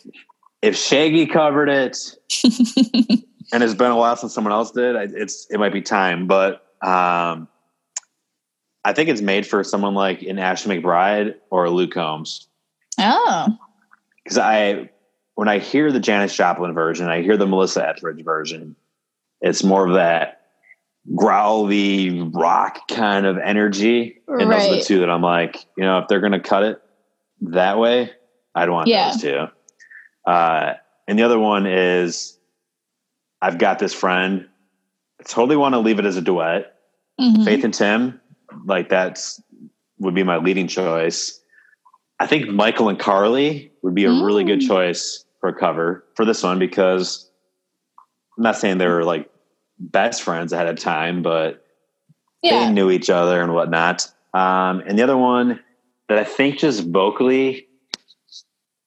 [0.62, 1.98] if Shaggy covered it,
[3.54, 6.28] and it's been a while since someone else did, it's it might be time.
[6.28, 7.48] But um,
[8.84, 12.48] I think it's made for someone like an Ashley McBryde or Luke Combs.
[13.00, 13.58] Oh,
[14.24, 14.90] because I
[15.36, 18.76] when I hear the Janis Joplin version, I hear the Melissa Etheridge version.
[19.42, 20.42] It's more of that
[21.16, 24.60] growly rock kind of energy, and right.
[24.60, 26.82] those are the two that I'm like, you know, if they're going to cut it
[27.42, 28.12] that way,
[28.54, 29.12] I'd want yeah.
[29.12, 29.48] those two.
[30.26, 30.74] Uh,
[31.08, 32.38] and the other one is
[33.42, 34.48] I've got this friend
[35.26, 36.76] totally want to leave it as a duet.
[37.20, 37.44] Mm-hmm.
[37.44, 38.22] Faith and Tim,
[38.66, 39.42] like that's
[40.00, 41.40] would be my leading choice.
[42.20, 44.26] I think Michael and Carly would be a mm.
[44.26, 44.68] really good mm.
[44.68, 47.30] choice for a cover for this one because
[48.38, 49.31] I'm not saying they were like
[49.82, 51.66] best friends ahead of time, but
[52.42, 52.66] yeah.
[52.66, 54.12] they knew each other and whatnot.
[54.34, 55.60] Um, and the other one
[56.08, 57.68] that I think just vocally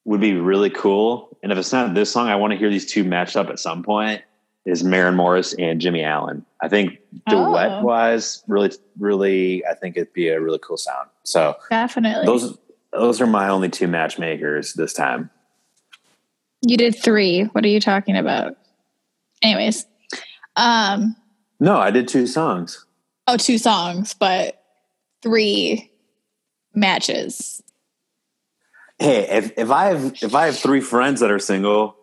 [0.04, 1.37] would be really cool.
[1.42, 3.59] And if it's not this song, I want to hear these two matched up at
[3.59, 4.22] some point
[4.64, 6.44] is Maren Morris and Jimmy Allen.
[6.62, 7.83] I think duet oh.
[7.83, 11.09] wise, really, really, I think it'd be a really cool sound.
[11.24, 12.57] So definitely those
[12.92, 15.30] those are my only two matchmakers this time.
[16.62, 17.44] You did three.
[17.44, 18.57] What are you talking about?
[19.42, 19.85] Anyways,
[20.57, 21.17] um,
[21.61, 22.85] no, I did two songs.
[23.27, 24.62] Oh, two songs, but
[25.23, 25.90] three
[26.75, 27.62] matches.
[28.99, 31.97] Hey, if, if I have if I have three friends that are single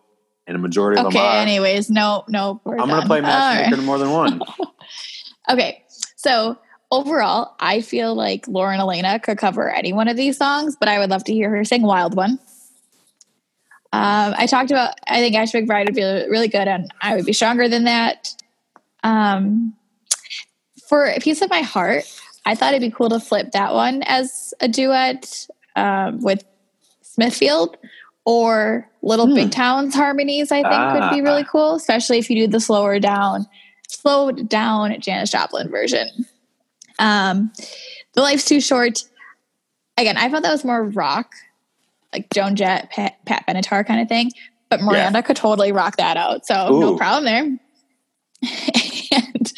[0.46, 1.30] and a majority of okay, them are.
[1.30, 2.60] Okay, anyways, no, no.
[2.66, 3.84] I'm going to play matchmaker right.
[3.84, 4.42] more than one.
[5.50, 5.84] okay,
[6.16, 6.58] so
[6.90, 10.98] overall, I feel like Lauren Alaina could cover any one of these songs, but I
[10.98, 12.38] would love to hear her sing "Wild One."
[13.94, 14.94] Um, I talked about.
[15.06, 18.34] I think Ash McBryde would be really good, and I would be stronger than that.
[19.02, 19.74] Um,
[20.88, 22.04] for a piece of my heart,
[22.44, 26.44] I thought it'd be cool to flip that one as a duet um, with
[27.02, 27.76] Smithfield
[28.24, 29.34] or Little hmm.
[29.34, 30.92] Big Towns harmonies, I think ah.
[31.10, 33.46] would be really cool, especially if you do the slower down,
[33.88, 36.08] slowed down Janis Joplin version.
[36.98, 37.52] Um,
[38.14, 39.02] the Life's Too Short.
[39.98, 41.34] Again, I thought that was more rock,
[42.12, 44.30] like Joan Jett, Pat, Pat Benatar kind of thing.
[44.70, 45.22] But Miranda yeah.
[45.22, 46.46] could totally rock that out.
[46.46, 46.80] So Ooh.
[46.80, 47.58] no problem there.
[49.12, 49.52] and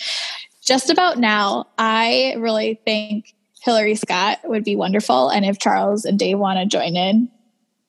[0.63, 5.29] just about now, I really think Hillary Scott would be wonderful.
[5.29, 7.29] And if Charles and Dave want to join in,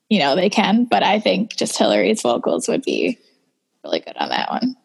[0.09, 0.85] you know, they can.
[0.85, 3.17] But I think just Hillary's vocals would be
[3.83, 4.75] really good on that one.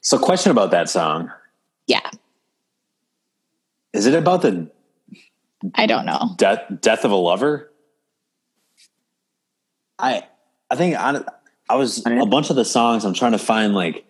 [0.00, 1.32] So, question about that song.
[1.86, 2.08] Yeah.
[3.92, 4.70] Is it about the
[5.74, 6.34] I don't know.
[6.36, 7.72] Death Death of a Lover.
[9.98, 10.22] I
[10.70, 11.22] I think I,
[11.68, 13.04] I was a bunch of the songs.
[13.04, 14.04] I'm trying to find like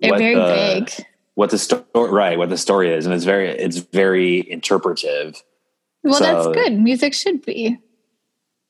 [0.00, 1.06] They're very the, vague.
[1.34, 5.42] what the story right what the story is, and it's very it's very interpretive.
[6.02, 6.78] Well, So- that's good.
[6.78, 7.78] Music should be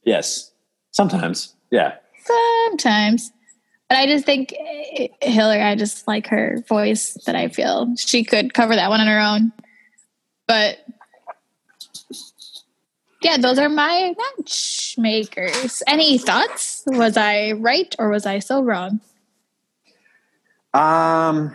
[0.05, 0.53] Yes,
[0.93, 1.55] sometimes.
[1.71, 3.31] Yeah, sometimes.
[3.89, 8.25] But I just think eh, Hillary, I just like her voice that I feel she
[8.25, 9.53] could cover that one on her own.
[10.47, 10.79] But
[13.23, 15.83] yeah, those are my matchmakers.
[15.87, 16.83] Any thoughts?
[16.87, 19.01] Was I right or was I so wrong?
[20.73, 21.55] Um,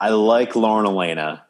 [0.00, 1.44] I like Lauren Alaina.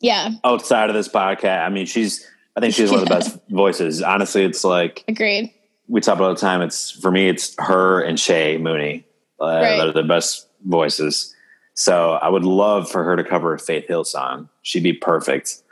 [0.00, 3.38] Yeah, Outside of this podcast, I mean, she's I think she's one of the best
[3.50, 4.02] voices.
[4.02, 5.52] Honestly, it's like agreed.
[5.88, 6.62] we talk about all the time.
[6.62, 9.04] It's for me, it's her and Shay Mooney.
[9.40, 9.76] Uh, Right.
[9.78, 11.34] That are the best voices.
[11.74, 14.48] So I would love for her to cover a Faith Hill song.
[14.62, 15.62] She'd be perfect.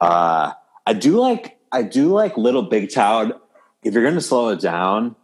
[0.00, 0.52] Uh,
[0.86, 3.32] I do like I do like Little Big Town.
[3.84, 5.14] If you're going to slow it down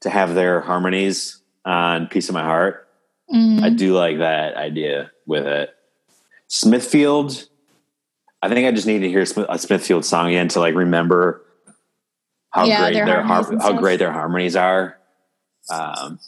[0.00, 2.88] to have their harmonies on "Piece of My Heart,"
[3.32, 5.70] Mm, I do like that idea with it.
[6.48, 7.46] Smithfield.
[8.42, 11.44] I think I just need to hear a Smithfield song again to like remember
[12.50, 14.98] how Yeah, great their their, harmonies har- how great their harmonies are.
[15.70, 16.18] Um,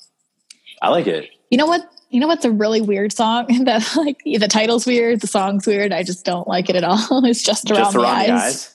[0.80, 1.30] I like it.
[1.50, 1.88] You know what?
[2.10, 5.92] You know what's a really weird song that like the title's weird, the song's weird.
[5.92, 7.24] I just don't like it at all.
[7.24, 8.42] It's just around, Just around the, the eyes.
[8.42, 8.68] eyes.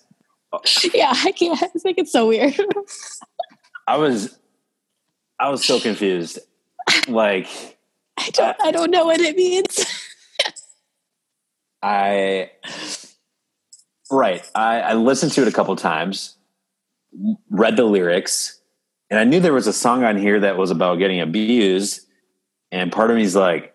[0.93, 1.61] Yeah, I can't.
[1.61, 2.55] I think it's so weird.
[3.85, 4.37] I was,
[5.39, 6.39] I was so confused.
[7.07, 7.76] Like
[8.17, 8.57] I don't.
[8.61, 9.85] I don't know what it means.
[11.83, 12.49] I,
[14.11, 14.41] right.
[14.55, 16.35] I, I listened to it a couple times,
[17.49, 18.59] read the lyrics,
[19.09, 22.01] and I knew there was a song on here that was about getting abused.
[22.71, 23.73] And part of me's like,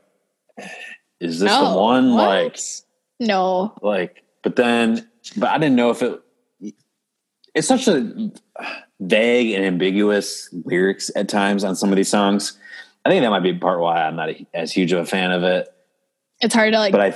[1.21, 2.15] is this the one?
[2.15, 2.29] what?
[2.29, 2.59] Like,
[3.21, 3.73] No.
[3.81, 6.21] like, but then, but I didn't know if it.
[7.55, 8.31] It's such a
[8.99, 12.59] vague and ambiguous lyrics at times on some of these songs.
[13.05, 15.33] I think that might be part why I'm not a, as huge of a fan
[15.33, 15.69] of it.
[16.41, 17.11] It's hard to like But I,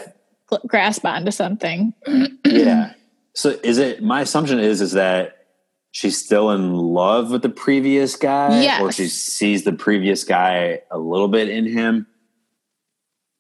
[0.51, 1.95] gl- grasp onto something.
[2.45, 2.93] yeah.
[3.35, 4.03] So is it?
[4.03, 5.47] My assumption is is that
[5.93, 8.81] she's still in love with the previous guy, Yes.
[8.81, 12.07] or she sees the previous guy a little bit in him.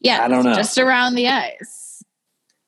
[0.00, 0.54] Yeah, I don't know.
[0.54, 2.02] Just around the eyes.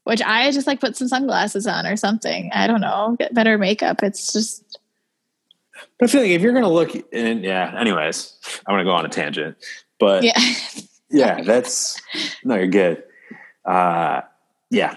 [0.05, 2.51] Which I just like put some sunglasses on or something.
[2.55, 3.15] I don't know.
[3.19, 4.03] Get better makeup.
[4.03, 4.78] It's just
[5.99, 7.75] But I feel like if you're gonna look, and yeah.
[7.79, 9.57] Anyways, I'm gonna go on a tangent,
[9.99, 10.39] but yeah.
[11.11, 12.01] yeah, that's
[12.45, 13.03] no, you're good.
[13.65, 14.23] Uh,
[14.71, 14.95] yeah,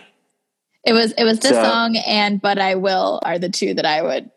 [0.85, 3.85] It was it was this So- song and But I Will are the two that
[3.85, 4.29] I would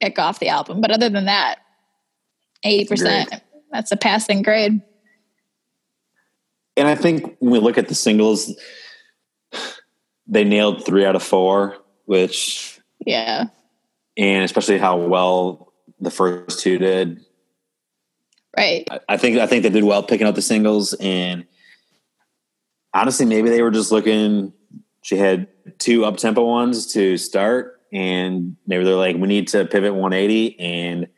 [0.00, 0.80] kick off the album.
[0.80, 1.56] But other than that,
[2.64, 3.30] eighty percent.
[3.72, 4.80] That's a passing grade.
[6.76, 8.54] and I think when we look at the singles,
[10.26, 13.46] they nailed three out of four, which Yeah.
[14.18, 17.24] And especially how well the first two did.
[18.56, 18.86] Right.
[18.90, 21.46] I- I think I think they did well picking up the singles, and
[22.92, 24.52] honestly, maybe they were just looking.
[25.02, 25.46] She had
[25.78, 30.58] two up tempo ones to start, and maybe they're like, we need to pivot 180,
[30.58, 31.08] and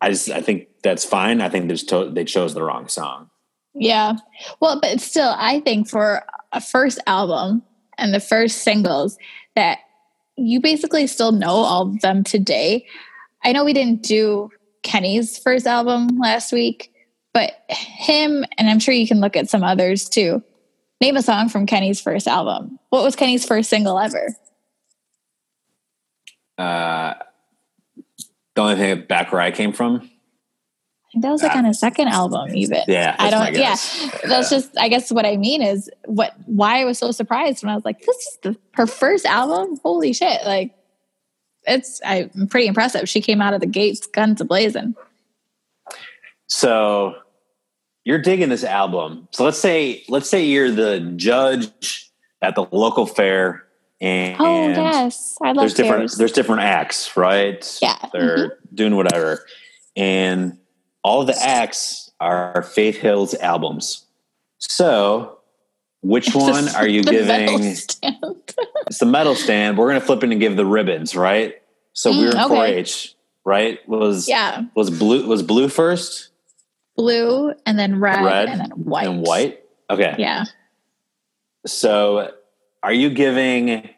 [0.00, 1.40] I just I think that's fine.
[1.40, 3.30] I think they to- they chose the wrong song.
[3.74, 4.14] Yeah.
[4.60, 7.62] Well, but still, I think for a first album
[7.96, 9.16] and the first singles
[9.54, 9.78] that
[10.38, 12.86] you basically still know all of them today.
[13.44, 14.50] I know we didn't do
[14.82, 16.92] Kenny's first album last week,
[17.34, 20.42] but him, and I'm sure you can look at some others too.
[21.00, 22.78] Name a song from Kenny's first album.
[22.90, 24.34] What was Kenny's first single ever?
[26.56, 27.14] Uh,
[28.54, 30.10] the only thing back where I came from,
[31.14, 32.82] that was like on a second album, even.
[32.86, 33.54] yeah, I don't.
[33.54, 33.76] Yeah,
[34.24, 34.76] that's just.
[34.78, 36.34] I guess what I mean is what.
[36.44, 39.78] Why I was so surprised when I was like, "This is the, her first album."
[39.82, 40.44] Holy shit!
[40.44, 40.74] Like,
[41.66, 42.02] it's.
[42.04, 43.08] I'm pretty impressive.
[43.08, 44.94] She came out of the gates, guns a blazing.
[46.46, 47.16] So
[48.04, 49.28] you're digging this album.
[49.30, 52.10] So let's say let's say you're the judge
[52.42, 53.64] at the local fair,
[54.00, 56.16] and Oh yes, I love there's different fairs.
[56.16, 57.78] there's different acts, right?
[57.80, 57.94] Yeah.
[57.94, 58.08] mm-hmm.
[58.12, 59.46] they're doing whatever,
[59.96, 60.58] and
[61.02, 64.06] all the acts are Faith Hill's albums.
[64.58, 65.38] So,
[66.02, 67.76] which one are you giving?
[68.86, 69.76] It's the medal stand.
[69.76, 71.56] We're gonna flip it and give the ribbons, right?
[71.92, 72.74] So we Mm, were in okay.
[72.78, 73.86] 4-H, right?
[73.88, 76.30] Was yeah, was blue was blue first
[76.96, 79.06] blue and then red, Red and then white.
[79.06, 79.62] and white?
[79.90, 80.14] Okay.
[80.18, 80.46] Yeah.
[81.66, 82.32] So,
[82.82, 83.90] are you giving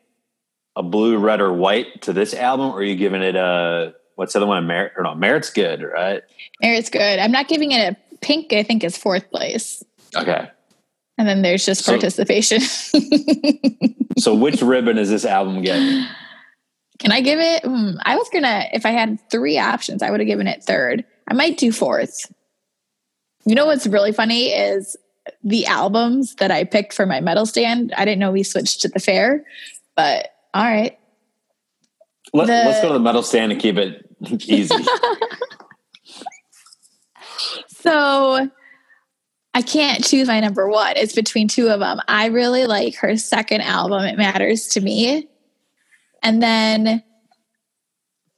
[0.77, 4.35] a blue, red, or white to this album, or are you giving it a what's
[4.35, 4.67] the other one?
[4.67, 5.15] Merit or no?
[5.15, 6.23] Merit's good, right?
[6.61, 7.19] It's good.
[7.19, 8.53] I'm not giving it a pink.
[8.53, 9.83] I think is fourth place,
[10.15, 10.47] Okay.
[11.17, 12.61] and then there's just So- participation.
[14.19, 16.05] So, which ribbon is this album getting?
[16.99, 17.65] Can I give it?
[17.65, 21.07] Hmm, I was gonna, if I had three options, I would have given it third.
[21.27, 22.31] I might do fourth.
[23.47, 24.95] You know what's really funny is
[25.43, 27.95] the albums that I picked for my medal stand.
[27.97, 29.43] I didn't know we switched to the fair,
[29.97, 30.99] but all right.
[32.35, 34.10] Let, us go to the medal stand and keep it
[34.47, 34.75] easy.
[37.69, 38.49] So
[39.55, 40.97] I can't choose my number one.
[40.97, 42.01] It's between two of them.
[42.09, 45.29] I really like her second album, It Matters to Me.
[46.23, 47.03] And then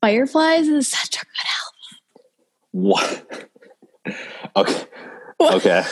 [0.01, 2.91] Fireflies is such a good album.
[2.91, 3.49] what?
[4.57, 4.85] Okay.
[5.39, 5.55] What?
[5.55, 5.85] Okay.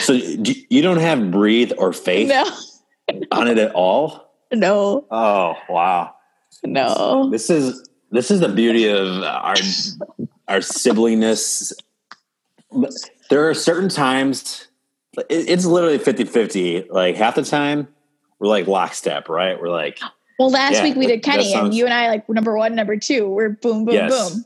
[0.00, 3.24] So do, you don't have breathe or faith album.
[3.32, 4.32] on it at all?
[4.52, 6.14] No, Oh wow!
[6.64, 6.94] no,
[7.24, 7.30] no.
[7.30, 9.54] This is this is the beauty of our
[10.48, 11.72] our siblingness.
[13.30, 14.68] There are certain times
[15.30, 16.86] it- it's literally 50-50.
[16.90, 17.88] Like half the time
[18.38, 19.60] we're like lockstep, right?
[19.60, 19.98] We're like
[20.38, 22.74] Well, last Yeah, week we did Kenny, sounds- and you and I like number one,
[22.74, 23.28] number two.
[23.28, 24.30] We're boom, boom, Yes.
[24.34, 24.44] boom.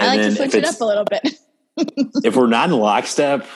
[0.00, 1.34] I like to switch it up a little bit.
[2.24, 3.46] if we're not in lockstep,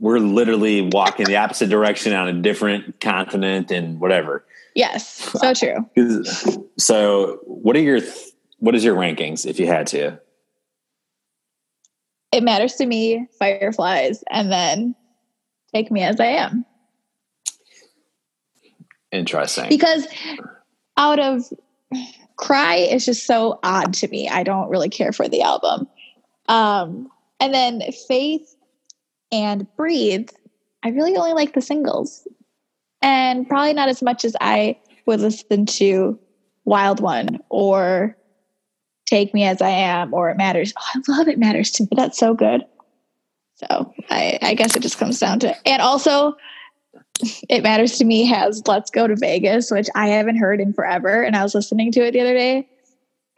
[0.00, 4.44] we're literally walking the opposite direction on a different continent and whatever.
[4.74, 6.64] yes, so uh, true.
[6.78, 8.00] So, what are your
[8.58, 10.20] what is your rankings if you had to?
[12.32, 14.94] It matters to me, Fireflies, and then
[15.72, 16.64] Take Me As I Am.
[19.12, 19.68] Interesting.
[19.68, 20.06] because
[20.96, 21.44] out of
[22.36, 25.86] cry is just so odd to me i don't really care for the album
[26.48, 28.56] um and then faith
[29.30, 30.28] and breathe
[30.82, 32.26] i really only like the singles
[33.02, 34.76] and probably not as much as i
[35.06, 36.18] would listen to
[36.64, 38.16] wild one or
[39.06, 40.72] take me as i am or it matters.
[40.78, 41.88] Oh, i love it matters to me.
[41.96, 42.62] That's so good.
[43.54, 46.36] So i i guess it just comes down to and also
[47.48, 51.22] it matters to me has let's go to vegas which i haven't heard in forever
[51.22, 52.68] and i was listening to it the other day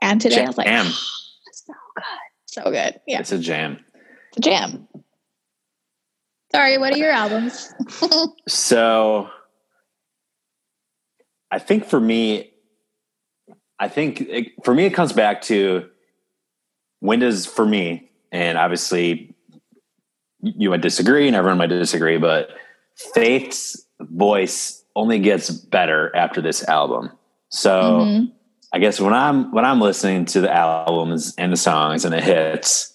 [0.01, 0.87] and today i was like Jam.
[1.53, 2.05] so good.
[2.47, 3.21] So good yeah.
[3.21, 3.85] It's a jam.
[4.29, 4.89] it's a jam.
[6.53, 7.75] Sorry what are your albums?
[8.49, 9.29] So,
[11.51, 12.53] I think for me,
[13.79, 15.89] I think it, for me it comes back to
[17.01, 19.35] when does for me, and obviously
[20.43, 22.51] you might disagree, and everyone might disagree, but
[23.15, 27.11] Faith's voice only gets better after this album.
[27.51, 28.01] So.
[28.01, 28.33] Mhm.
[28.73, 32.21] I guess when I'm when I'm listening to the albums and the songs and the
[32.21, 32.93] hits,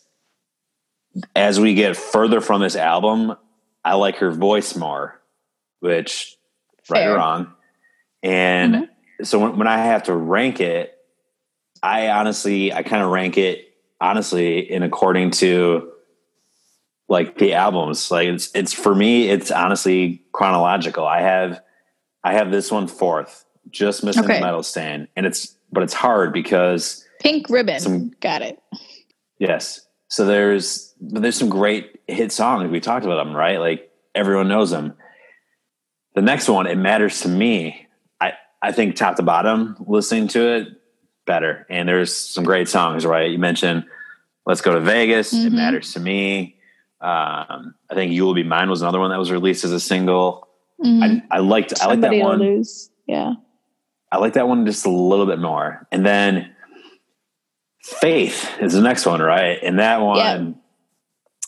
[1.36, 3.36] as we get further from this album,
[3.84, 5.20] I like her voice more,
[5.80, 6.38] which
[6.90, 7.54] right or wrong.
[8.22, 8.90] And
[9.24, 10.94] so when, when I have to rank it,
[11.84, 15.92] I honestly I kind of rank it honestly in according to
[17.10, 18.12] like the albums.
[18.12, 21.06] Like it's it's for me, it's honestly chronological.
[21.06, 21.62] I have
[22.24, 24.36] I have this one fourth, just missing Okay.
[24.36, 28.60] the medal stand, and it's but it's hard because pink ribbon Some- got it
[29.42, 29.82] yes.
[30.08, 32.70] So there's but there's some great hit songs.
[32.70, 33.60] We talked about them, right?
[33.60, 34.94] Like everyone knows them.
[36.16, 37.88] The next one, it matters to me.
[38.62, 40.68] I think top to bottom, listening to it
[41.26, 41.66] better.
[41.70, 43.30] And there's some great songs, right?
[43.32, 43.86] You mentioned
[44.46, 45.56] "Let's Go to Vegas." It Mhm.
[45.56, 46.58] matters to me.
[47.00, 49.80] Um, I think "You Will Be Mine" was another one that was released as a
[49.80, 50.48] single.
[50.84, 51.24] Mhm.
[51.32, 52.40] I, I liked I like that one.
[52.40, 53.34] lose yeah
[54.12, 55.88] I like that one just a little bit more.
[55.92, 56.54] And then
[57.84, 59.58] Faith is the next one, right?
[59.64, 60.50] And that one, Yeah.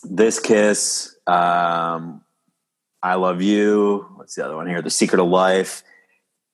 [0.02, 2.22] This Kiss, um,
[3.02, 4.06] I Love You.
[4.16, 4.82] What's the other one here?
[4.82, 5.82] The Secret of Life.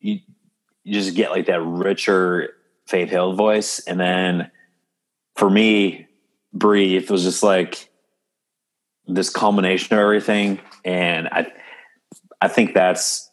[0.01, 0.19] You,
[0.85, 2.55] you just get like that richer
[2.87, 3.81] Faith Hill voice.
[3.81, 4.51] And then
[5.37, 6.07] for me,
[6.53, 7.89] Breathe was just like
[9.07, 10.61] this culmination of everything.
[10.85, 11.53] And I,
[12.41, 13.31] I think that's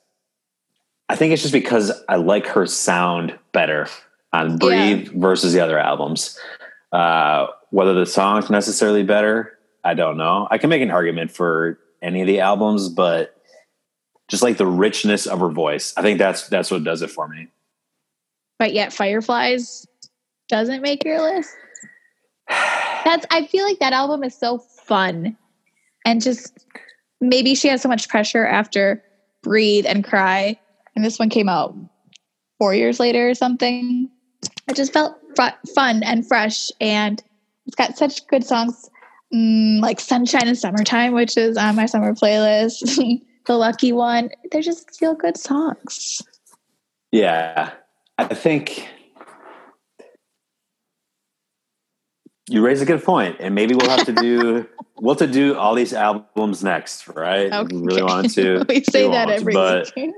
[1.10, 3.88] I think it's just because I like her sound better
[4.34, 6.38] on Breathe versus the other albums.
[6.92, 10.48] Uh, whether the song's necessarily better, I don't know.
[10.52, 13.37] I can make an argument for any of the albums, but
[14.30, 17.28] just like the richness of her voice, I think that's that's what does it for
[17.28, 17.48] me.
[18.60, 19.86] but yet fireflies
[20.50, 21.50] doesn't make your list?
[22.50, 25.38] That's i feel like that album is so fun
[26.06, 26.58] and just
[27.20, 29.04] maybe she has so much pressure after
[29.44, 30.58] breathe and cry
[30.96, 31.76] and this one came out
[32.58, 34.10] four years later or something.
[34.68, 37.22] It just felt fr- fun and fresh and
[37.66, 38.90] it's got such good songs
[39.34, 42.82] mm, like sunshine and summertime which is on my summer playlist
[43.48, 46.22] the lucky one they're just feel good songs
[47.12, 47.72] Yeah,
[48.18, 48.88] I think
[52.50, 54.68] you raise a good point, and maybe we'll have to do
[55.00, 57.52] we'll have to do all these albums next, right?
[57.52, 57.76] Okay.
[57.76, 58.66] We really want to.
[58.70, 60.14] we say that every but week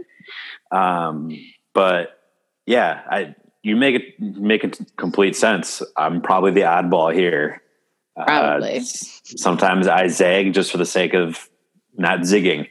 [0.71, 1.37] Um,
[1.73, 2.19] but
[2.65, 5.81] yeah, I you make it make it complete sense.
[5.97, 7.61] I'm probably the oddball here.
[8.15, 8.77] Probably.
[8.77, 11.49] Uh, sometimes I zag just for the sake of
[11.97, 12.67] not zigging.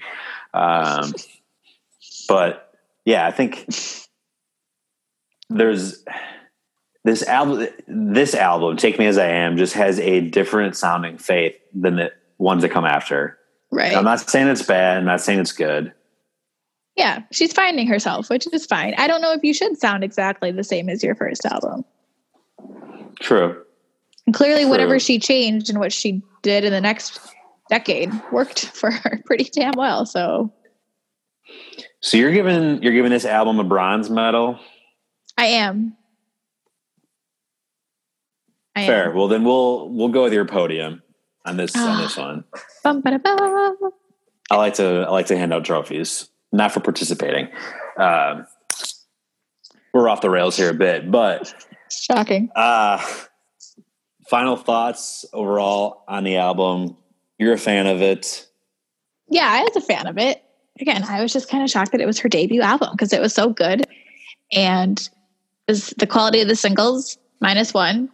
[0.59, 1.13] Um,
[2.29, 2.73] but
[3.05, 3.67] yeah, I think
[5.49, 6.05] there's
[7.05, 7.69] this album.
[7.87, 12.13] This album, "Take Me as I Am," just has a different sounding faith than the
[12.39, 13.39] ones that come after.
[13.71, 13.97] Right.
[13.97, 14.99] I'm not saying it's bad.
[14.99, 15.93] I'm not saying it's good.
[16.97, 18.95] Yeah, she's finding herself, which is fine.
[18.99, 21.85] I don't know if you should sound exactly the same as your first album.
[23.21, 23.63] True.
[24.27, 24.71] And clearly, True.
[24.71, 27.21] whatever she changed and what she did in the next
[27.69, 30.07] decade worked for her pretty damn well.
[30.07, 30.53] So
[32.01, 34.59] So you're giving you're giving this album a bronze medal.
[35.37, 35.97] I am.
[38.75, 39.11] I Fair.
[39.11, 39.17] Am.
[39.17, 41.03] Well, then we'll we'll go with your podium
[41.45, 42.45] on this on this one.
[42.85, 43.75] Bum, ba, da, ba.
[44.51, 47.49] I like to I like to hand out trophies, not for participating.
[47.99, 48.47] Um,
[49.93, 51.53] we're off the rails here a bit, but
[51.91, 52.51] Shocking.
[52.55, 53.03] uh,
[54.29, 56.97] final thoughts overall on the album.
[57.39, 58.47] You're a fan of it.
[59.31, 60.43] Yeah, I was a fan of it.
[60.81, 63.21] Again, I was just kind of shocked that it was her debut album because it
[63.21, 63.87] was so good.
[64.53, 65.09] And
[65.69, 68.09] was the quality of the singles minus one,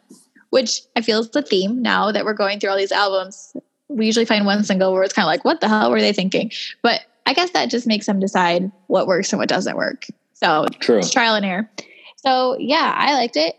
[0.51, 3.57] which I feel is the theme now that we're going through all these albums.
[3.89, 6.13] We usually find one single where it's kind of like, what the hell were they
[6.13, 6.51] thinking?
[6.83, 10.07] But I guess that just makes them decide what works and what doesn't work.
[10.35, 10.99] So True.
[10.99, 11.71] it's trial and error.
[12.17, 13.55] So yeah, I liked it.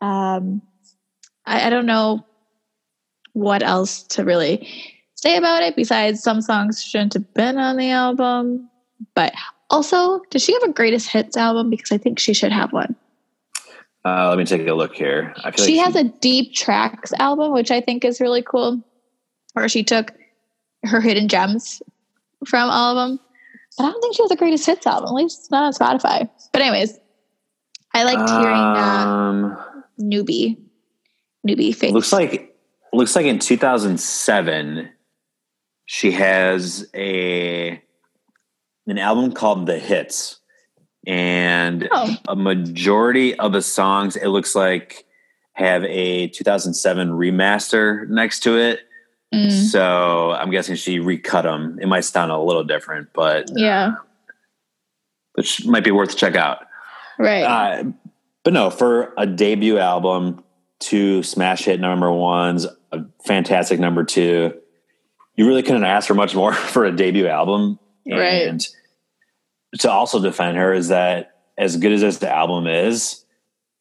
[0.00, 0.62] Um,
[1.44, 2.24] I, I don't know
[3.32, 4.68] what else to really
[5.20, 8.68] say about it besides some songs shouldn't have been on the album.
[9.14, 9.32] But
[9.68, 11.70] also, does she have a greatest hits album?
[11.70, 12.96] Because I think she should have one.
[14.04, 15.34] Uh, let me take a look here.
[15.44, 18.82] I feel She like has a deep tracks album, which I think is really cool.
[19.52, 20.12] Where she took
[20.84, 21.82] her hidden gems
[22.46, 23.20] from all of them.
[23.76, 26.28] But I don't think she has a greatest hits album, at least not on Spotify.
[26.52, 26.98] But anyways,
[27.92, 29.58] I liked hearing uh, um,
[30.00, 30.56] newbie,
[31.46, 31.92] newbie face.
[31.92, 32.56] looks like
[32.92, 34.88] looks like in 2007
[35.92, 37.82] she has a
[38.86, 40.38] an album called The Hits,
[41.04, 42.14] and Oh.
[42.28, 45.04] a majority of the songs it looks like
[45.54, 48.80] have a 2007 remaster next to it.
[49.34, 51.76] Mm, So I'm guessing she recut them.
[51.82, 53.94] It might sound a little different, but yeah,
[55.34, 56.66] which might be worth to check out.
[57.18, 57.42] right.
[57.42, 57.84] Uh,
[58.44, 60.44] but no, for a debut album,
[60.78, 64.54] two smash hit number ones, a fantastic number two,
[65.40, 67.78] you really couldn't ask for much more for a debut album.
[68.06, 68.46] Right.
[68.46, 68.60] And
[69.78, 73.24] to also defend her is that as good as this album is,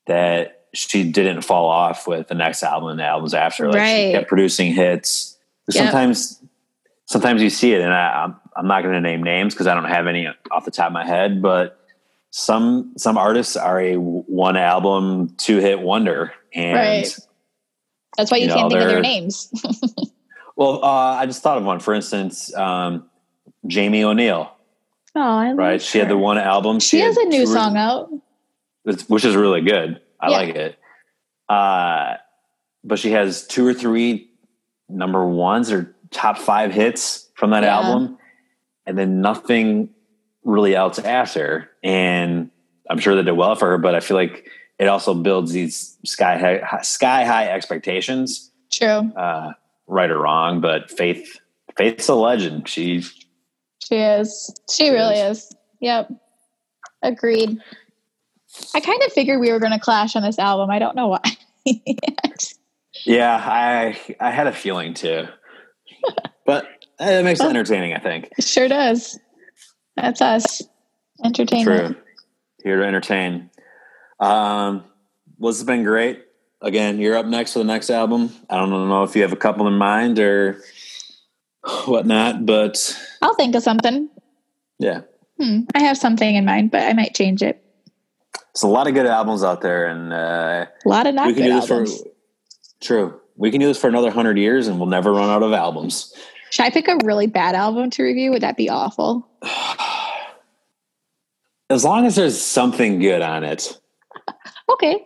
[0.08, 3.68] that she didn't fall off with the next album and the albums after.
[3.68, 4.06] Like Right.
[4.06, 5.38] she kept producing hits.
[5.68, 5.84] Yep.
[5.84, 6.42] Sometimes,
[7.08, 9.74] sometimes you see it, and I, I'm I'm not going to name names because I
[9.74, 11.78] don't have any off the top of my head, but
[12.32, 17.20] some some artists are a one album two hit wonder, and Right.
[18.18, 19.52] That's why you, you know, can't think of their names.
[20.60, 21.80] well, uh, I just thought of one.
[21.80, 23.10] For instance, um,
[23.66, 24.52] Jamie O'Neal,
[25.16, 25.82] Oh, I love right?
[25.82, 26.80] She had the one album.
[26.82, 28.10] She has a new song out.
[28.84, 30.02] which- which is really good.
[30.20, 30.38] I Yeah.
[30.38, 30.80] like it.
[31.48, 32.16] Uh,
[32.84, 34.30] but she has two or three
[34.90, 37.78] number ones or top five hits from that Yeah.
[37.80, 38.18] album,
[38.86, 39.90] and then nothing
[40.44, 41.70] really else after.
[41.84, 42.50] And
[42.90, 44.50] I'm sure they did well for her, but I feel like
[44.80, 49.12] it also builds these sky high, sky high expectations, True.
[49.16, 49.54] uh,
[49.90, 50.62] right or wrong.
[50.62, 51.40] But Faith,
[51.78, 52.70] Faith's a legend.
[52.70, 53.02] She
[53.80, 54.60] She is.
[54.72, 55.54] She really is.
[55.82, 56.12] Yep.
[57.02, 57.58] Agreed.
[58.74, 60.70] I kind of figured we were going to clash on this album.
[60.70, 61.22] I don't know why.
[63.06, 65.28] Yeah, I I had a feeling too,
[66.46, 66.68] but
[67.00, 67.94] it makes it entertaining.
[67.94, 68.30] I think.
[68.38, 69.18] it sure does.
[69.96, 70.62] That's us.
[71.24, 71.96] Entertainment.
[71.96, 72.04] True.
[72.64, 73.50] Here to entertain.
[74.20, 74.84] Um,
[75.38, 76.24] well, this has been great.
[76.62, 78.32] Again, you're up next for the next album.
[78.50, 80.62] I don't know if you have a couple in mind or
[81.86, 84.10] whatnot, but I'll think of something.
[84.78, 85.02] yeah,
[85.40, 85.62] Hmm.
[85.74, 87.64] I have something in mind, but I might change it.
[88.54, 91.34] there's a lot of good albums out there, and uh, A lot of not we
[91.34, 92.02] can good do this albums.
[92.02, 92.08] for.
[92.82, 95.54] True, we can do this for another hundred years, and we'll never run out of
[95.54, 96.14] albums.
[96.52, 98.32] Should I pick a really bad album to review?
[98.32, 99.30] Would that be awful?
[101.70, 103.78] As long as there's something good on it.
[104.72, 105.04] Okay.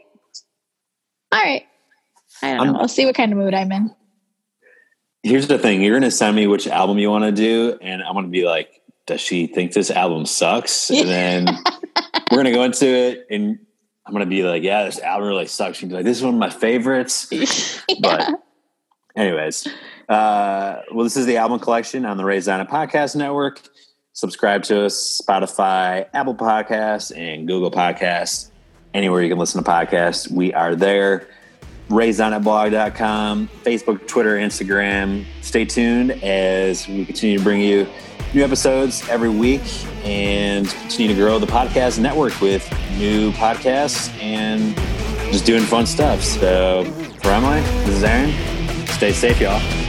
[1.33, 1.65] All right.
[2.43, 2.79] I don't know.
[2.79, 3.93] I'll see what kind of mood I'm in.
[5.23, 8.03] Here's the thing: you're going to send me which album you want to do, and
[8.03, 11.45] I'm going to be like, "Does she think this album sucks?" And then
[12.31, 13.57] we're going to go into it, and
[14.05, 16.23] I'm going to be like, "Yeah, this album really sucks." She'd be like, "This is
[16.23, 17.31] one of my favorites."
[18.01, 18.27] But,
[19.15, 19.67] anyways,
[20.09, 23.61] uh, well, this is the album collection on the Raised on It Podcast Network.
[24.13, 28.49] Subscribe to us, Spotify, Apple Podcasts, and Google Podcasts.
[28.93, 30.29] Anywhere you can listen to podcasts.
[30.29, 31.27] We are there.
[31.89, 35.25] RaisedOnItBlog.com, Facebook, Twitter, Instagram.
[35.41, 37.87] Stay tuned as we continue to bring you
[38.33, 39.61] new episodes every week
[40.05, 42.67] and continue to grow the podcast network with
[42.97, 44.75] new podcasts and
[45.31, 46.21] just doing fun stuff.
[46.23, 46.85] So
[47.21, 48.87] for Emily, this is Aaron.
[48.87, 49.82] Stay safe, y'all.